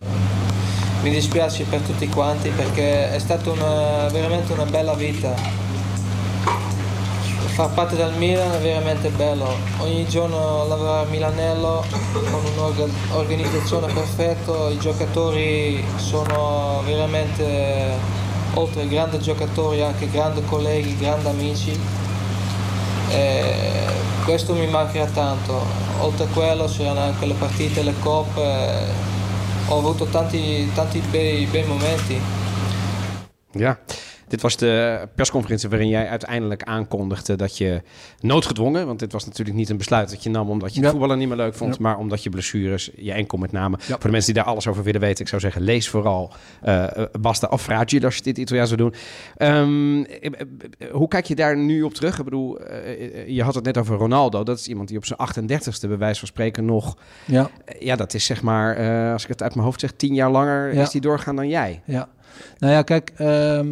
[1.04, 5.34] Mi dispiace per tutti quanti perché è stata una, veramente una bella vita.
[7.54, 9.48] Far parte del Milan è veramente bello.
[9.78, 11.86] Ogni giorno lavorare a Milanello
[12.32, 17.92] con un'organizzazione perfetta, i giocatori sono veramente,
[18.56, 21.80] oltre grandi giocatori, anche grandi colleghi, grandi amici.
[23.10, 23.86] E
[24.24, 25.64] questo mi mancherà tanto.
[26.00, 29.12] Oltre a quello c'erano anche le partite, le coppe.
[29.68, 32.20] Ho avuto tanti, tanti bei, bei momenti.
[33.52, 33.78] Ja,
[34.34, 37.82] dit was de persconferentie waarin jij uiteindelijk aankondigde dat je
[38.20, 40.90] noodgedwongen, want dit was natuurlijk niet een besluit dat je nam omdat je het Ja.
[40.92, 41.82] voetballen niet meer leuk vond, Ja.
[41.82, 43.78] maar omdat je blessures, je enkel met name.
[43.80, 43.86] Ja.
[43.86, 46.88] Voor de mensen die daar alles over willen weten, ik zou zeggen, lees vooral eh
[47.20, 48.94] Basta of Fragile als je dit Italiaans zou doen.
[49.38, 50.32] Ehm, eh,
[50.78, 52.18] eh, hoe kijk je daar nu op terug?
[52.18, 54.44] Ik bedoel, eh, eh, je had het net over Ronaldo.
[54.44, 57.96] Dat is iemand die op zijn 38ste bij wijze van spreken nog, Ja, eh, ja,
[57.96, 60.90] dat is zeg maar, als ik het uit mijn hoofd zeg, tien jaar langer is
[60.90, 61.82] die doorgaan dan jij.
[61.86, 62.10] ja.
[62.58, 63.68] Nou ja, kijk, ehm,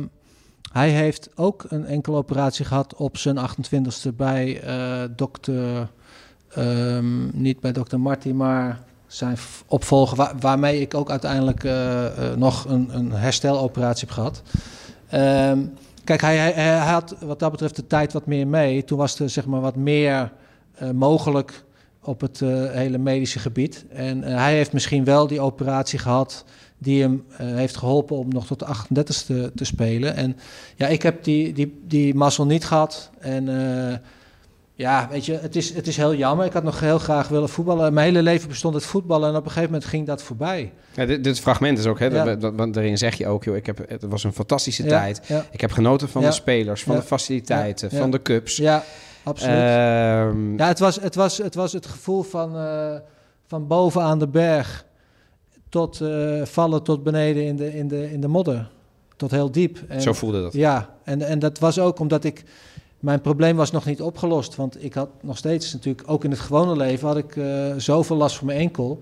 [0.72, 5.88] hij heeft ook een enkele operatie gehad op zijn 28ste bij eh, dokter,
[6.49, 12.38] ehm, niet bij dokter Marty, maar zijn opvolger, waar- waarmee ik ook uiteindelijk eh, eh,
[12.38, 14.41] nog een, een hersteloperatie heb gehad.
[15.09, 15.59] Ehm,
[16.03, 18.84] Kijk, hij, hij, hij had wat dat betreft de tijd wat meer mee.
[18.84, 20.32] Toen was er zeg maar wat meer
[20.93, 21.63] mogelijk
[22.01, 22.39] op het
[22.72, 23.86] hele medische gebied.
[23.89, 26.45] En hij heeft misschien wel die operatie gehad
[26.84, 30.15] die hem eh, heeft geholpen om nog tot de 38ste te spelen.
[30.15, 30.38] En
[30.75, 33.09] ja, ik heb die, die, die mazzel niet gehad.
[33.19, 33.49] En
[33.89, 33.97] eh,
[34.73, 36.45] ja, weet je, het is, het is heel jammer.
[36.45, 37.93] Ik had nog heel graag willen voetballen.
[37.93, 40.71] Mijn hele leven bestond het voetballen en op een gegeven moment ging dat voorbij.
[40.93, 42.23] Ja, dit, dit fragment is ook, hè, Ja.
[42.23, 44.89] dat- dat- want daarin zeg je ook, joh, ik heb, het was een fantastische Ja,
[44.89, 45.21] tijd.
[45.27, 45.45] ja.
[45.51, 48.55] Ik heb genoten van de spelers, van de faciliteiten, van de cups.
[48.57, 48.84] Ja,
[49.23, 49.55] absoluut.
[49.55, 52.95] Ehm, Ja, het was het, was, het, was het gevoel van, eh,
[53.47, 54.86] van boven aan de berg
[55.72, 58.69] tot eh, vallen tot beneden in de, in, de, in de modder.
[59.15, 59.80] Tot heel diep.
[59.88, 60.53] En, Zo voelde dat.
[60.53, 62.43] Ja, en, en dat was ook omdat ik...
[62.99, 64.55] Mijn probleem was nog niet opgelost.
[64.55, 67.07] Want ik had nog steeds natuurlijk, ook in het gewone leven...
[67.07, 67.45] had ik eh,
[67.78, 69.01] zoveel last van mijn enkel...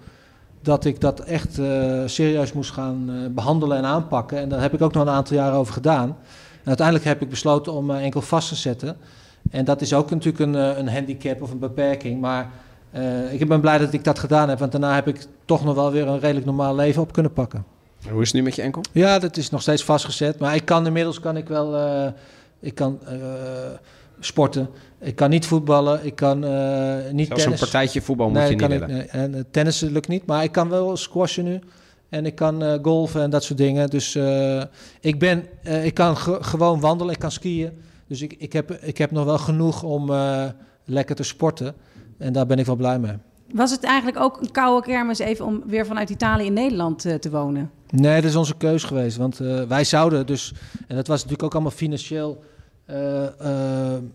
[0.61, 4.37] dat ik dat echt eh, serieus moest gaan eh, behandelen en aanpakken.
[4.37, 6.17] En daar heb ik ook nog een aantal jaren over gedaan.
[6.61, 8.97] En uiteindelijk heb ik besloten om mijn enkel vast te zetten.
[9.51, 12.21] En dat is ook natuurlijk een, een handicap of een beperking.
[12.21, 12.51] Maar
[12.91, 14.59] eh, ik ben blij dat ik dat gedaan heb.
[14.59, 17.65] Want daarna heb ik toch nog wel weer een redelijk normaal leven op kunnen pakken.
[18.11, 18.81] Hoe is het nu met je enkel?
[18.91, 20.39] Ja, dat is nog steeds vastgezet.
[20.39, 22.11] Maar ik kan inmiddels kan ik wel eh,
[22.59, 23.15] ik kan, eh,
[24.19, 24.69] sporten.
[24.99, 26.05] Ik kan niet voetballen.
[26.05, 27.59] Ik kan niet Zelfs een tennis.
[27.59, 28.95] partijtje voetbal moet je niet kan ik, willen.
[28.95, 29.05] nee.
[29.07, 30.25] En tennissen lukt niet.
[30.25, 31.59] Maar ik kan wel squashen nu.
[32.09, 33.89] En ik kan golfen en dat soort dingen.
[33.89, 34.15] Dus
[35.01, 35.43] ik, ben,
[35.83, 37.13] ik kan ge- gewoon wandelen.
[37.13, 37.71] Ik kan skiën.
[38.07, 40.11] Dus ik, ik, heb, ik heb nog wel genoeg om
[40.85, 41.73] lekker te sporten.
[42.19, 43.17] En daar ben ik wel blij mee.
[43.53, 47.15] Was het eigenlijk ook een koude kermis even om weer vanuit Italië in Nederland eh,
[47.15, 47.71] te wonen?
[47.89, 49.17] Nee, dat is onze keus geweest.
[49.17, 50.53] Want eh, wij zouden dus,
[50.87, 52.43] en dat was natuurlijk ook allemaal financieel
[52.85, 53.23] eh,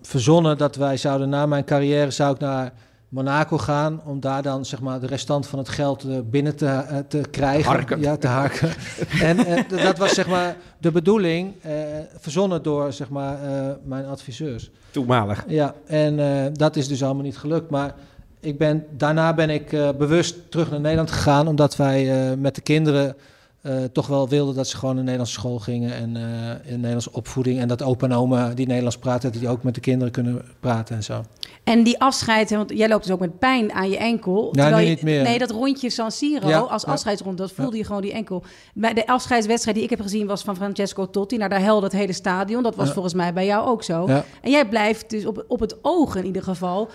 [0.03, 2.73] verzonnen, dat wij zouden na mijn carrière zou ik naar
[3.15, 6.67] Monaco gaan om daar dan zeg maar de restant van het geld eh, binnen te,
[6.67, 7.71] eh, te krijgen.
[7.71, 8.01] Harken.
[8.01, 8.71] Ja, te harken.
[9.31, 11.73] en eh, dat was zeg maar de bedoeling, eh,
[12.19, 13.39] verzonnen door zeg maar
[13.85, 14.71] mijn adviseurs.
[14.91, 15.45] Toenmalig.
[15.49, 16.17] Ja, en
[16.53, 17.71] dat is dus allemaal niet gelukt.
[17.71, 17.95] Maar
[18.41, 23.17] ik ben, daarna ben ik bewust terug naar Nederland gegaan, omdat wij met de kinderen
[23.65, 27.12] eh, toch wel wilden dat ze gewoon naar Nederlandse school gingen en eh, in Nederlandse
[27.12, 27.59] opvoeding.
[27.59, 30.43] En dat opa en oma die Nederlands praten, dat die ook met de kinderen kunnen
[30.61, 31.23] praten en zo.
[31.65, 34.49] En die afscheid, want jij loopt dus ook met pijn aan je enkel.
[34.53, 35.23] Nu je- niet meer.
[35.23, 36.93] Nee, dat rondje San Siro Ja, als ja.
[36.93, 38.43] afscheidsrond, dat voelde je gewoon die enkel.
[38.75, 41.37] Bij de afscheidswedstrijd die ik heb gezien was van Francesco Totti.
[41.37, 42.62] Nou, daar helde het hele stadion.
[42.62, 44.07] Dat was volgens mij bij jou ook zo.
[44.43, 46.91] En jij blijft dus op, op het oog in ieder geval.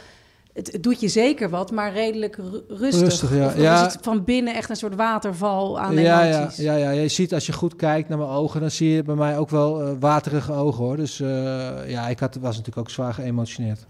[0.60, 3.02] Het, het doet je zeker wat, maar redelijk ru- rustig.
[3.02, 3.46] Rustig, ja.
[3.46, 3.86] Of, of Ja.
[3.88, 6.58] is het van binnen echt een soort waterval aan ja, ja, emoties?
[6.64, 9.16] ja, ja, je ziet als je goed kijkt naar mijn ogen, dan zie je bij
[9.16, 10.96] mij ook wel eh, waterige ogen hoor.
[10.96, 13.88] Dus eh, ja, ik had, was natuurlijk ook zwaar geëmotioneerd.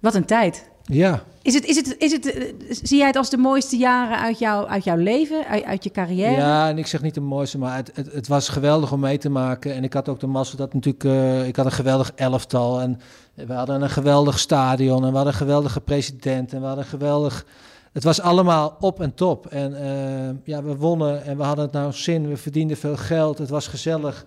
[0.00, 0.70] Wat een tijd.
[0.88, 2.50] Ja, Is het, is het, is het,
[2.82, 5.90] zie jij het als de mooiste jaren uit, jou, uit jouw leven, uit, uit je
[5.90, 6.36] carrière?
[6.36, 9.18] Ja, en ik zeg niet de mooiste, maar het, het, het was geweldig om mee
[9.18, 9.74] te maken.
[9.74, 12.80] En ik had ook de mazzel dat natuurlijk, eh, ik had een geweldig elftal.
[12.80, 13.00] En
[13.34, 16.52] we hadden een geweldig stadion en we hadden een geweldige president.
[16.52, 17.46] En we hadden een geweldig...
[17.92, 19.46] Het was allemaal op en top.
[19.46, 22.28] En eh, ja, we wonnen en we hadden het nou zin.
[22.28, 23.38] We verdienden veel geld.
[23.38, 24.24] Het was gezellig.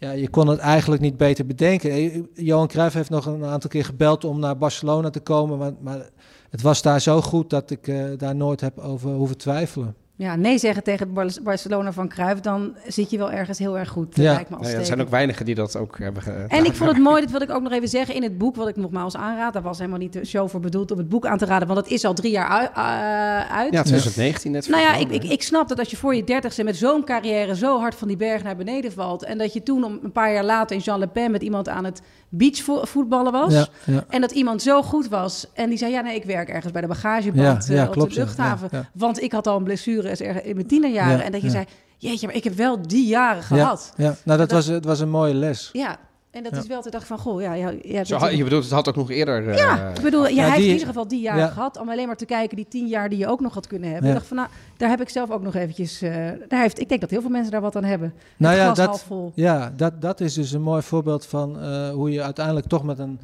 [0.00, 1.90] Ja, je kon het eigenlijk niet beter bedenken.
[1.90, 5.58] Eh, Johan Cruijff heeft nog een aantal keer gebeld om naar Barcelona te komen.
[5.58, 6.08] Maar, maar
[6.50, 9.94] het was daar zo goed dat ik eh, daar nooit heb over hoeven twijfelen.
[10.20, 13.78] Ja, nee zeggen tegen het Bar- Barcelona van Cruijff, dan zit je wel ergens heel
[13.78, 14.16] erg goed.
[14.16, 14.32] Ja.
[14.32, 16.72] Lijkt me als ja, er zijn ook weinigen die dat ook hebben ge- En ik
[16.76, 18.76] vond het mooi, dat wil ik ook nog even zeggen, in het boek, wat ik
[18.76, 21.44] nogmaals aanraad, daar was helemaal niet de show voor bedoeld om het boek aan te
[21.44, 23.72] raden, want het is al drie jaar ui- eh, uit.
[23.72, 24.68] Ja, 2019 net.
[24.68, 27.56] Nou ja, ik, ik, ik snap dat als je voor je dertigste met zo'n carrière
[27.56, 29.24] zo hard van die berg naar beneden valt.
[29.24, 31.68] En dat je toen om een paar jaar later in Jean Le Pen met iemand
[31.68, 33.52] aan het beachvoetballen was.
[33.52, 34.04] Ja, ja.
[34.08, 35.46] En dat iemand zo goed was.
[35.54, 38.14] En die zei, ja nee, ik werk ergens bij de bagageband Ja, eh, op klopt,
[38.14, 38.88] de luchthaven.
[38.94, 41.16] Want ik had al een blessure in mijn tienerjaren.
[41.18, 41.64] Ja, en dat je zei,
[41.96, 43.92] jeetje, maar ik heb wel die jaren Ja, gehad.
[43.96, 44.04] ja.
[44.04, 45.68] nou dat, dat- was, het was een mooie les.
[45.72, 45.96] Ja,
[46.30, 46.58] en dat Ja.
[46.58, 49.10] is wel te dacht van, goh, ja, ja, Zo, je bedoelt, het had ook nog
[49.10, 49.48] eerder...
[49.48, 51.48] eh, ja, ik bedoel, ja, Ja, hij heeft die- in ieder geval die jaren ja.
[51.48, 51.78] gehad.
[51.80, 54.04] Om alleen maar te kijken, die tien jaar die je ook nog had kunnen hebben.
[54.06, 54.12] Ja.
[54.12, 56.02] Ik dacht van, nou, daar heb ik zelf ook nog eventjes...
[56.02, 56.12] eh,
[56.48, 58.12] daar heeft, ik denk dat heel veel mensen daar wat aan hebben.
[58.36, 62.10] Nou Het ja, dat, ja dat, dat is dus een mooi voorbeeld van eh, hoe
[62.10, 63.20] je uiteindelijk toch met een,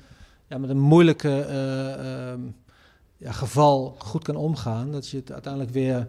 [0.49, 1.93] ja, met een moeilijke eh,
[2.31, 2.41] ehm,
[3.17, 4.93] ja, geval goed kan omgaan.
[4.93, 6.07] Dat je het uiteindelijk weer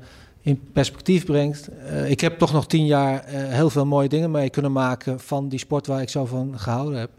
[0.48, 1.68] in perspectief brengt.
[1.68, 5.20] Eh, ik heb toch nog tien jaar eh, heel veel mooie dingen mee kunnen maken
[5.20, 7.10] van die sport waar ik zo van gehouden heb.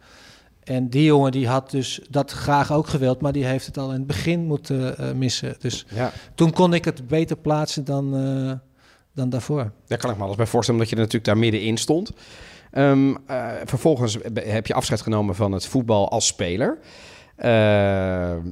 [0.65, 3.89] En die jongen die had dus dat graag ook gewild, maar die heeft het al
[3.89, 5.57] in het begin moeten eh, missen.
[5.59, 8.11] Dus ja, toen kon ik het beter plaatsen dan,
[9.15, 9.73] dan daarvoor.
[9.87, 12.13] daar kan ik me alles bij voorstellen, omdat je er natuurlijk daar middenin stond.
[12.71, 16.79] Ehm, eh, vervolgens heb je afscheid genomen van het voetbal als speler.
[17.39, 17.51] Eh,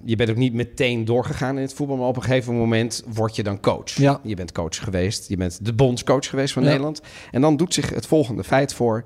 [0.04, 3.36] je bent ook niet meteen doorgegaan in het voetbal, maar op een gegeven moment word
[3.36, 3.90] je dan coach.
[3.90, 4.20] Ja.
[4.22, 6.68] Je bent coach geweest, je bent de bondscoach geweest van Ja.
[6.68, 7.00] Nederland.
[7.30, 9.04] En dan doet zich het volgende feit voor.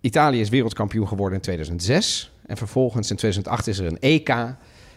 [0.00, 2.32] Italië is wereldkampioen geworden in 2006.
[2.46, 4.34] En vervolgens in 2008 is er een EK.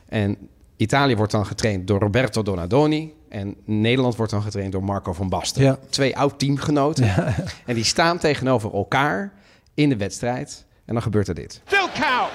[0.10, 0.38] En
[0.78, 3.14] Italië wordt dan getraind door Roberto Donadoni.
[3.30, 5.64] En Nederland wordt dan getraind door Marco van Basten.
[5.64, 5.78] Ja.
[5.90, 7.16] Twee oud-teamgenoten.
[7.66, 9.34] En die staan tegenover elkaar
[9.74, 10.66] in de wedstrijd.
[10.86, 11.62] En dan gebeurt er dit.
[11.94, 12.30] Count.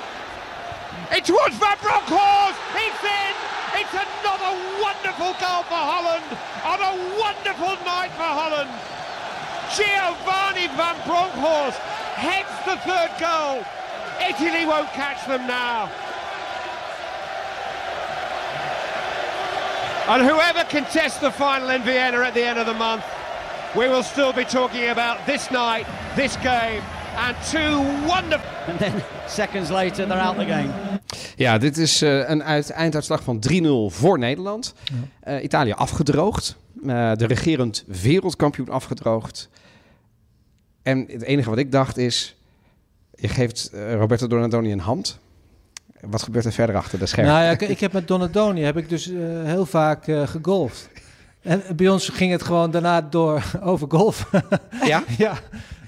[1.11, 2.59] It's towards Van Bronckhorst.
[2.75, 3.35] It's in.
[3.81, 4.53] It's another
[4.83, 6.25] wonderful goal for Holland
[6.65, 8.71] on a wonderful night for Holland.
[9.77, 11.79] Giovanni Van Bronckhorst
[12.17, 13.65] heads the third goal.
[14.21, 15.91] Italy won't catch them now.
[20.09, 23.05] And whoever contests the final in Vienna at the end of the month,
[23.77, 25.87] we will still be talking about this night,
[26.17, 26.83] this game,
[27.17, 27.79] and two
[28.09, 28.49] wonderful.
[28.67, 30.98] And then seconds later, they're out the game.
[31.37, 34.75] Ja, dit is eh, een uit, einduitslag van 3-0 voor Nederland.
[35.21, 36.57] Eh, Italië afgedroogd.
[36.87, 39.49] Eh, de regerend wereldkampioen afgedroogd.
[40.83, 42.37] En het enige wat ik dacht is...
[43.15, 45.19] Je geeft Roberto Donadoni een hand.
[46.01, 47.33] Wat gebeurt er verder achter de schermen?
[47.33, 49.05] Nou ja, ik, ik heb met Donadoni heb ik dus
[49.45, 50.89] heel vaak gegolfd.
[51.43, 54.31] En bij ons ging het gewoon daarna door over golf.
[54.85, 55.05] Ja?
[55.19, 55.39] ja,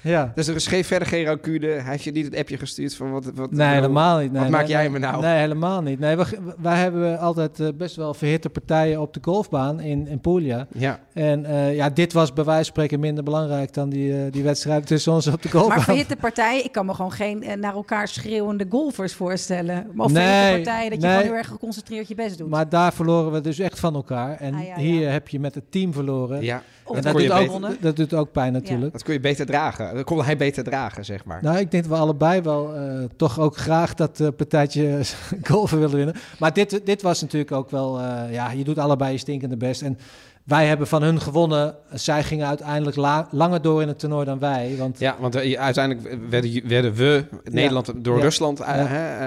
[0.01, 0.31] ja.
[0.35, 1.67] Dus er is geen, verder geen rancune.
[1.67, 3.31] Hij heeft je niet het appje gestuurd van wat...
[3.35, 4.31] wat Nee, helemaal niet.
[4.31, 5.21] Nee, wat maak nee, jij nee, me nou?
[5.21, 5.99] Nee, helemaal niet.
[5.99, 6.25] Nee, wij,
[6.57, 10.67] wij hebben altijd eh, best wel verhitte partijen op de golfbaan in, in Puglia.
[10.73, 10.99] Ja.
[11.13, 14.43] En eh, ja, dit was bij wijze van spreken minder belangrijk dan die, eh, die
[14.43, 15.75] wedstrijd tussen ons op de golfbaan.
[15.75, 19.87] Maar verhitte partijen, ik kan me gewoon geen naar elkaar schreeuwende golfers voorstellen.
[19.97, 22.49] Of Nee, verhitte partijen dat je gewoon heel erg geconcentreerd je best doet.
[22.49, 24.37] Maar daar verloren we dus echt van elkaar.
[24.37, 25.09] En Ah, ja, hier ja.
[25.09, 26.41] heb je met het team verloren.
[26.41, 26.63] Ja.
[26.91, 28.91] Of dat doet, ook, dat doet ook pijn natuurlijk.
[28.91, 29.95] Dat kon je beter dragen.
[29.95, 31.39] Dat kon hij beter dragen, zeg maar.
[31.41, 34.99] Nou, ik denk dat we allebei wel eh, toch ook graag dat eh, partijtje
[35.51, 36.15] golven willen winnen.
[36.39, 37.99] Maar dit, dit was natuurlijk ook wel...
[37.99, 39.81] eh, ja, je doet allebei je stinkende best.
[39.81, 39.97] En
[40.43, 41.75] wij hebben van hun gewonnen.
[41.93, 44.75] Zij gingen uiteindelijk la- langer door in het toernooi dan wij.
[44.77, 48.23] Want Ja, want eh, uiteindelijk werden, werden we, Nederland, door Ja.
[48.23, 48.85] Rusland eh, Ja.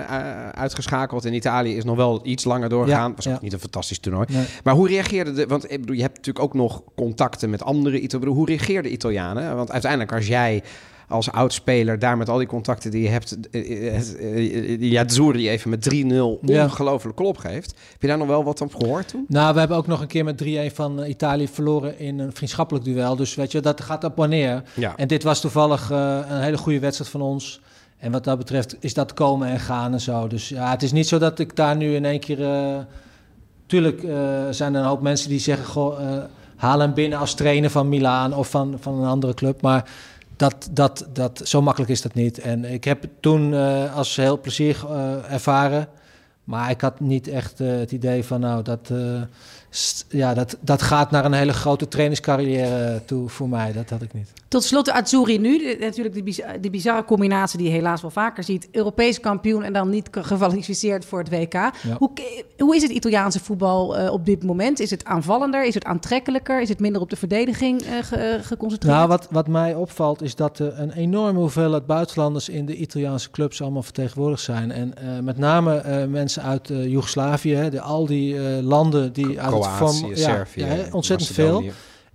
[0.09, 1.25] eh, uitgeschakeld.
[1.25, 3.13] En Italië is nog wel iets langer doorgegaan.
[3.17, 4.27] Was ook niet een fantastisch toernooi.
[4.31, 4.45] Nee.
[4.65, 5.47] Maar hoe reageerde de...
[5.47, 8.35] Want ik bedoel, je hebt natuurlijk ook nog contacten met andere Italianen.
[8.37, 9.57] Hoe reageerden Italianen?
[9.57, 10.63] Want uiteindelijk als jij
[11.09, 13.51] als oudspeler daar met al die contacten die je hebt...
[13.51, 16.65] eh, eh, eh, die Azzurri even met 3-0 Ja.
[16.65, 17.75] ongelooflijk klop geeft.
[17.93, 19.25] Heb je daar nog wel wat op gehoord toen?
[19.29, 22.85] Nou, we hebben ook nog een keer met 3-1 van Italië verloren in een vriendschappelijk
[22.85, 23.17] duel.
[23.17, 24.63] Dus weet je, dat gaat op wanneer.
[24.75, 24.97] Ja.
[24.97, 27.61] En dit was toevallig een hele goede wedstrijd van ons.
[27.99, 30.27] En wat dat betreft is dat komen en gaan en zo.
[30.27, 32.39] Dus ja, het is niet zo dat ik daar nu in één keer...
[33.67, 34.01] tuurlijk
[34.51, 35.67] zijn er een hoop mensen die zeggen...
[35.67, 35.99] Goh,
[36.57, 39.63] haal hem binnen als trainer van Milaan of van, van een andere club.
[39.63, 39.85] Maar
[40.37, 42.39] dat, dat, dat, zo makkelijk is dat niet.
[42.39, 45.89] En ik heb toen eh, als heel plezier eh, ervaren...
[46.45, 48.91] Maar ik had niet echt eh, het idee van, nou, dat,
[50.09, 53.73] ja, dat, dat gaat naar een hele grote trainingscarrière toe voor mij.
[53.73, 54.33] Dat had ik niet.
[54.49, 55.59] Tot slot de Azzurri nu.
[55.59, 58.69] De- natuurlijk de, biz- de bizarre combinatie die je helaas wel vaker ziet.
[58.73, 61.55] Europees kampioen en dan niet gekwalificeerd voor het WK.
[61.99, 62.11] Hoe,
[62.59, 64.81] hoe is het Italiaanse voetbal eh, op dit moment?
[64.81, 65.65] Is het aanvallender?
[65.67, 66.61] Is het aantrekkelijker?
[66.63, 68.97] Is het minder op de verdediging eh, ge- eh, geconcentreerd?
[68.97, 73.31] Nou, wat, wat mij opvalt is dat er een enorme hoeveelheid buitenlanders in de Italiaanse
[73.31, 74.73] clubs allemaal vertegenwoordigd zijn.
[74.73, 79.13] En eh, met name eh, mensen uit eh, Joegoslavië, hè, de, al die eh, landen
[79.13, 81.65] die uit het Kroatië, ja, Servië, ja, ontzettend veel.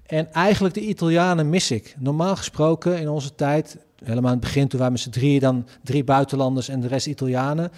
[0.05, 1.95] En eigenlijk de Italianen mis ik.
[1.99, 5.67] Normaal gesproken in onze tijd, helemaal in het begin toen wij met z'n drieën, dan
[5.83, 7.71] drie buitenlanders en de rest Italianen.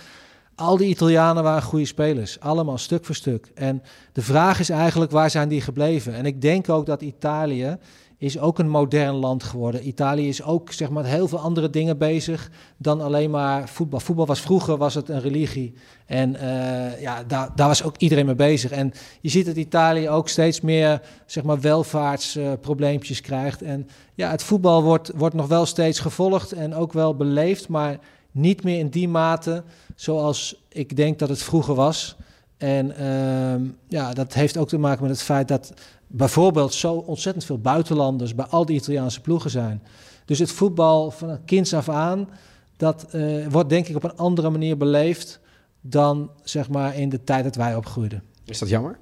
[0.55, 3.51] Al die Italianen waren goede spelers, allemaal stuk voor stuk.
[3.53, 6.13] En de vraag is eigenlijk, waar zijn die gebleven?
[6.13, 7.78] En ik denk ook dat Italië
[8.22, 9.88] is ook een modern land geworden.
[9.88, 13.99] Italië is ook zeg maar, met heel veel andere dingen bezig dan alleen maar voetbal.
[13.99, 15.74] Voetbal was vroeger was het een religie.
[16.05, 18.72] En eh, ja, daar, daar was ook iedereen mee bezig.
[18.72, 23.61] En je ziet dat Italië ook steeds meer zeg maar, welvaartsprobleempjes krijgt.
[23.61, 27.99] En ja, het voetbal wordt, wordt nog wel steeds gevolgd en ook wel beleefd, maar
[28.32, 29.63] niet meer in die mate
[29.95, 32.15] zoals ik denk dat het vroeger was.
[32.57, 35.74] En ehm, ja, dat heeft ook te maken met het feit dat
[36.12, 39.82] bijvoorbeeld zo ontzettend veel buitenlanders bij al die Italiaanse ploegen zijn.
[40.26, 42.30] Dus het voetbal van kinds af aan,
[42.78, 45.39] dat eh, wordt denk ik op een andere manier beleefd
[45.82, 48.24] dan zeg maar in de tijd dat wij opgroeiden.
[48.45, 48.97] Is dat jammer?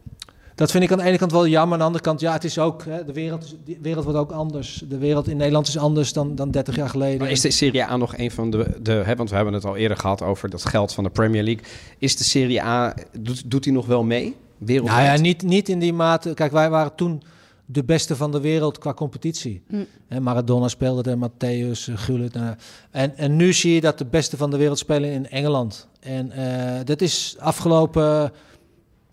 [0.55, 1.74] Dat vind ik aan de ene kant wel jammer.
[1.74, 4.20] Aan de andere kant, ja, het is ook, hè, de, wereld, is- de wereld wordt
[4.20, 4.84] ook anders.
[4.89, 7.20] De wereld in Nederland is anders dan, dan 30 jaar geleden.
[7.20, 9.66] Maar is de Serie A nog een van de, de hè, want we hebben het
[9.66, 11.64] al eerder gehad over dat geld van de Premier League.
[11.97, 14.36] Is de Serie A, doet, doet die nog wel mee?
[14.60, 15.05] Wereldwijd?
[15.05, 16.34] Nou ja, niet, niet in die mate.
[16.34, 17.22] Kijk, wij waren toen
[17.66, 19.64] de beste van de wereld qua competitie.
[19.68, 19.86] Mm.
[20.07, 22.34] Hè, Maradona speelde er, Matthäus, uh, Gullit.
[22.34, 22.55] nou,
[22.91, 25.88] en, en nu zie je dat de beste van de wereld spelen in Engeland.
[25.99, 28.32] En eh, dat is afgelopen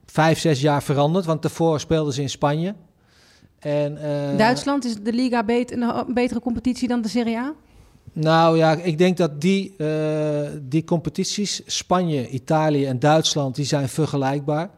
[0.07, 1.25] vijf, zes jaar veranderd.
[1.25, 2.75] Want daarvoor speelden ze in Spanje.
[3.59, 7.55] En, eh, Duitsland is de Liga een betere competitie dan de Serie A?
[8.13, 13.89] Nou ja, ik denk dat die, eh, die competities, Spanje, Italië en Duitsland, die zijn
[13.89, 14.71] vergelijkbaar.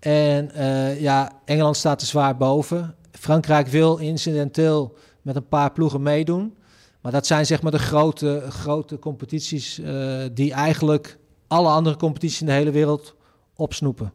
[0.00, 2.94] En eh, ja, Engeland staat er zwaar boven.
[3.12, 6.54] Frankrijk wil incidenteel met een paar ploegen meedoen.
[7.00, 12.40] Maar dat zijn zeg maar de grote, grote competities eh, die eigenlijk alle andere competities
[12.40, 13.14] in de hele wereld
[13.54, 14.12] opsnoepen.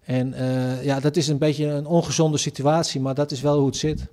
[0.00, 3.66] En eh, ja, dat is een beetje een ongezonde situatie, maar dat is wel hoe
[3.66, 4.06] het zit.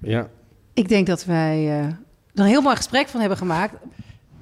[0.00, 0.28] Ja.
[0.74, 1.98] Ik denk dat wij eh, er
[2.34, 3.74] een heel mooi gesprek van hebben gemaakt.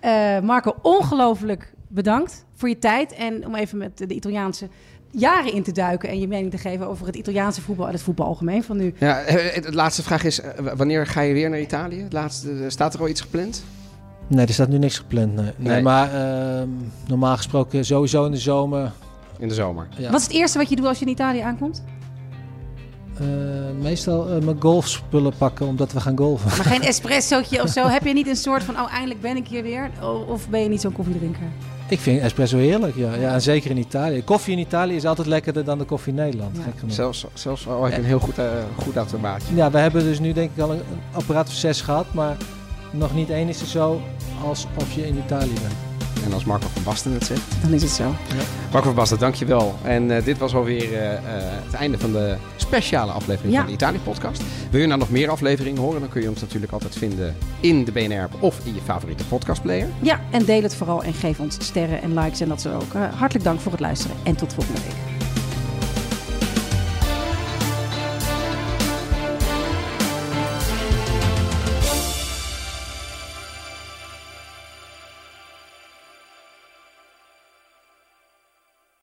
[0.00, 3.12] Eh, Marco, ongelooflijk bedankt voor je tijd.
[3.12, 4.68] En om even met de Italiaanse
[5.16, 8.02] jaren in te duiken en je mening te geven over het Italiaanse voetbal en het
[8.02, 8.94] voetbal algemeen van nu.
[8.98, 12.02] Ja, eh, de laatste vraag is, eh, wanneer ga je weer naar Italië?
[12.02, 13.64] Het laatste, eh, staat er al iets gepland?
[14.26, 15.34] Nee, er staat nu niks gepland.
[15.34, 15.82] Nee, nee, Nee.
[15.82, 16.68] maar ehm,
[17.06, 18.92] normaal gesproken sowieso in de zomer.
[19.38, 19.88] In de zomer.
[19.96, 20.10] Ja.
[20.10, 21.82] Wat is het eerste wat je doet als je in Italië aankomt?
[23.20, 23.26] Eh,
[23.80, 26.48] meestal eh, mijn golfspullen pakken omdat we gaan golfen.
[26.48, 27.86] Maar geen espressootje of zo.
[27.86, 29.90] Heb je niet een soort van, oh eindelijk ben ik hier weer?
[30.28, 31.46] Of ben je niet zo'n koffiedrinker?
[31.88, 33.14] Ik vind espresso heerlijk, ja.
[33.14, 33.32] ja.
[33.32, 34.24] En zeker in Italië.
[34.24, 36.56] Koffie in Italië is altijd lekkerder dan de koffie in Nederland.
[36.56, 36.62] Ja.
[36.62, 36.94] Gek genoeg.
[36.94, 39.54] Zelfs, zelfs al heb je een heel goed, eh, goed automaatje.
[39.54, 42.36] Ja, we hebben dus nu denk ik al een, een apparaat of zes gehad, maar
[42.90, 44.00] nog niet één is er zo
[44.44, 45.74] alsof je in Italië bent.
[46.24, 47.62] En als Marco van Basten het zegt.
[47.62, 48.14] Dan is het zo.
[48.72, 49.74] Marco van Basten, dankjewel.
[49.82, 51.20] En eh, dit was alweer eh, eh,
[51.64, 52.36] het einde van de
[52.66, 53.58] speciale aflevering Ja.
[53.58, 54.42] van de Italië-podcast.
[54.70, 57.84] Wil je nou nog meer afleveringen horen, dan kun je ons natuurlijk altijd vinden in
[57.84, 59.88] de BNR-app of in je favoriete podcastplayer.
[60.02, 62.94] Ja, en deel het vooral en geef ons sterren en likes en dat zo ook.
[62.94, 65.13] Eh, hartelijk dank voor het luisteren en tot volgende week.